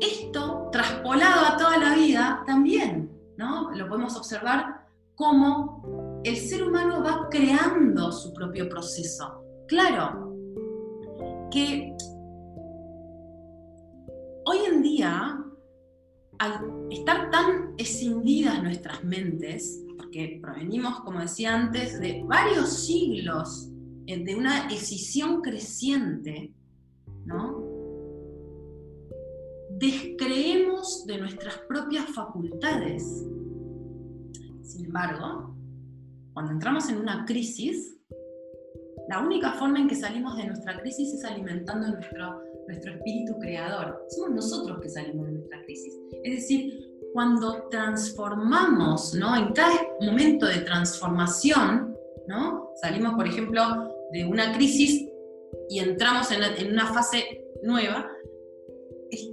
[0.00, 3.70] Esto, traspolado a toda la vida, también, ¿no?
[3.74, 9.42] Lo podemos observar como el ser humano va creando su propio proceso.
[9.66, 10.36] Claro,
[11.50, 11.96] que
[14.44, 15.42] hoy en día,
[16.38, 23.70] al estar tan escindidas nuestras mentes, porque provenimos, como decía antes, de varios siglos
[24.06, 26.52] eh, de una escisión creciente,
[27.24, 27.71] ¿no?
[29.82, 33.02] Descreemos de nuestras propias facultades.
[34.62, 35.56] Sin embargo,
[36.32, 37.98] cuando entramos en una crisis,
[39.08, 44.06] la única forma en que salimos de nuestra crisis es alimentando nuestro, espíritu creador.
[44.08, 45.98] Somos nosotros que salimos de nuestra crisis.
[46.22, 46.80] Es decir,
[47.12, 49.36] cuando transformamos, ¿no?
[49.36, 51.94] En cada momento de transformación,
[52.28, 52.70] ¿no?
[52.80, 55.06] Salimos, por ejemplo, de una crisis
[55.68, 58.08] y entramos en, en una fase nueva,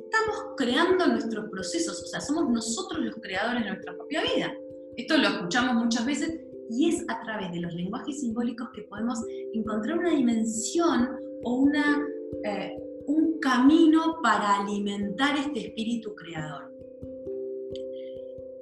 [0.09, 4.53] estamos creando nuestros procesos, o sea, somos nosotros los creadores de nuestra propia vida.
[4.97, 6.39] Esto lo escuchamos muchas veces
[6.69, 9.19] y es a través de los lenguajes simbólicos que podemos
[9.53, 11.09] encontrar una dimensión
[11.43, 12.05] o una,
[12.43, 16.73] eh, un camino para alimentar este espíritu creador.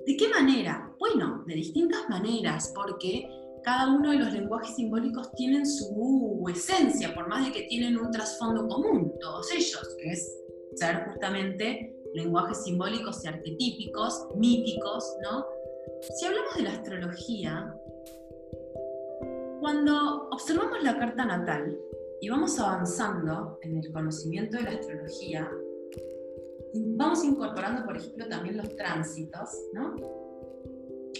[0.06, 0.94] ¿De qué manera?
[1.00, 3.28] Bueno, de distintas maneras, porque
[3.64, 8.12] cada uno de los lenguajes simbólicos tienen su esencia, por más de que tienen un
[8.12, 10.47] trasfondo común, todos ellos, que es
[10.78, 15.46] ser justamente lenguajes simbólicos y arquetípicos, míticos, ¿no?
[16.16, 17.76] Si hablamos de la astrología,
[19.60, 21.78] cuando observamos la carta natal
[22.22, 25.52] y vamos avanzando en el conocimiento de la astrología,
[26.96, 29.96] vamos incorporando, por ejemplo, también los tránsitos, ¿no?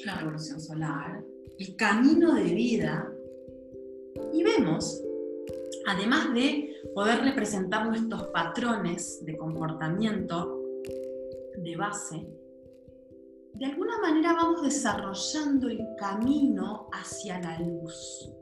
[0.06, 1.24] La revolución solar,
[1.58, 3.12] el camino de vida,
[4.34, 5.04] y vemos,
[5.88, 6.67] además de
[6.98, 10.60] poder representar nuestros patrones de comportamiento
[11.56, 12.26] de base,
[13.54, 18.34] de alguna manera vamos desarrollando el camino hacia la luz.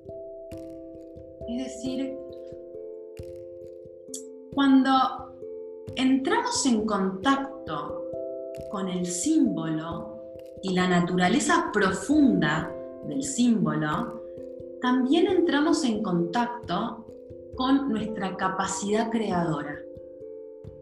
[1.50, 2.18] Es decir,
[4.54, 4.90] cuando
[5.98, 8.06] entramos en contacto
[8.72, 10.24] con el símbolo
[10.64, 12.74] y la naturaleza profunda
[13.06, 14.24] del símbolo,
[14.80, 17.05] también entramos en contacto
[17.56, 19.78] con nuestra capacidad creadora.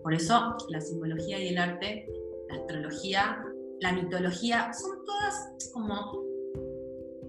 [0.01, 2.07] Por eso la simbología y el arte,
[2.49, 3.43] la astrología,
[3.80, 6.24] la mitología, son todas como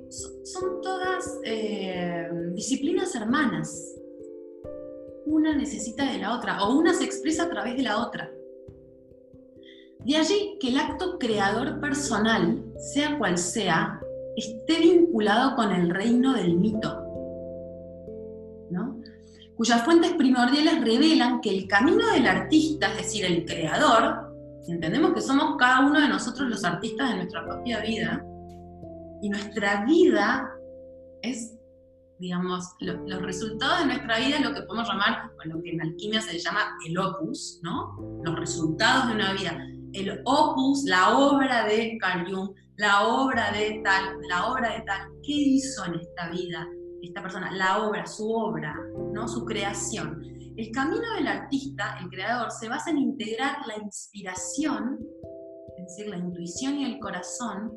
[0.09, 3.95] son todas eh, disciplinas hermanas.
[5.27, 8.31] Una necesita de la otra, o una se expresa a través de la otra.
[10.01, 14.01] De allí que el acto creador personal, sea cual sea,
[14.37, 17.04] esté vinculado con el reino del mito,
[19.57, 24.33] cuyas fuentes primordiales revelan que el camino del artista, es decir, el creador,
[24.67, 28.25] entendemos que somos cada uno de nosotros los artistas de nuestra propia vida,
[29.23, 30.51] y nuestra vida
[31.23, 31.57] es,
[32.19, 36.21] digamos, los resultados de nuestra vida lo que podemos llamar, o lo que en alquimia
[36.21, 37.97] se llama el opus, ¿no?
[38.25, 39.59] Los resultados de una vida.
[39.93, 45.09] El opus, la obra de Carl Jung, la obra de tal, la obra de tal,
[45.23, 46.69] ¿qué hizo en esta vida
[47.07, 47.51] esta persona?
[47.53, 48.75] La obra, su obra,
[49.13, 49.29] ¿no?
[49.29, 50.23] Su creación.
[50.57, 55.01] El camino del artista, el creador, se basa en integrar la inspiración,
[55.77, 57.77] es decir, la intuición y el corazón,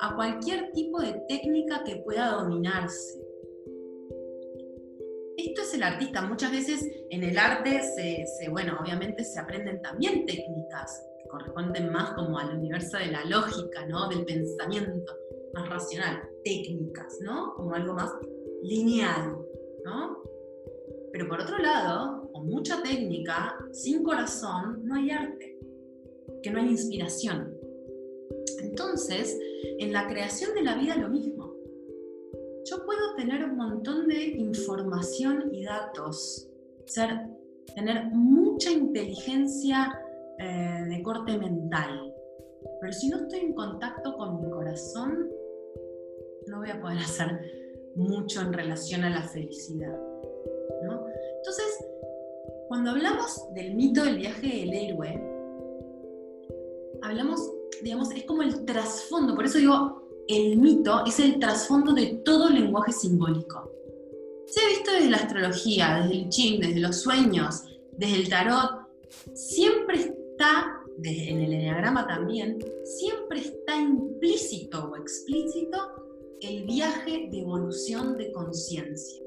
[0.00, 3.20] a cualquier tipo de técnica que pueda dominarse.
[5.36, 6.22] Esto es el artista.
[6.22, 12.12] Muchas veces en el arte, se, bueno, obviamente se aprenden también técnicas que corresponden más
[12.14, 14.08] como al universo de la lógica, ¿no?
[14.08, 15.12] Del pensamiento
[15.54, 16.22] más racional.
[16.42, 17.54] Técnicas, ¿no?
[17.54, 18.10] Como algo más
[18.62, 19.36] lineal,
[19.84, 20.22] ¿no?
[21.12, 25.58] Pero por otro lado, con mucha técnica, sin corazón, no hay arte,
[26.42, 27.56] que no hay inspiración.
[28.62, 29.38] Entonces,
[29.78, 31.54] en la creación de la vida lo mismo.
[32.64, 36.48] Yo puedo tener un montón de información y datos,
[36.84, 37.08] ser,
[37.74, 39.98] tener mucha inteligencia
[40.38, 42.12] eh, de corte mental,
[42.80, 45.30] pero si no estoy en contacto con mi corazón,
[46.48, 47.40] no voy a poder hacer
[47.96, 49.98] mucho en relación a la felicidad.
[51.38, 51.84] Entonces,
[52.68, 55.22] cuando hablamos del mito del viaje del héroe,
[57.02, 62.20] hablamos digamos, es como el trasfondo, por eso digo, el mito es el trasfondo de
[62.24, 63.70] todo lenguaje simbólico.
[64.46, 68.88] Se ha visto desde la astrología, desde el ching, desde los sueños, desde el tarot,
[69.34, 75.76] siempre está, desde, en el enneagrama también, siempre está implícito o explícito
[76.40, 79.22] el viaje de evolución de conciencia.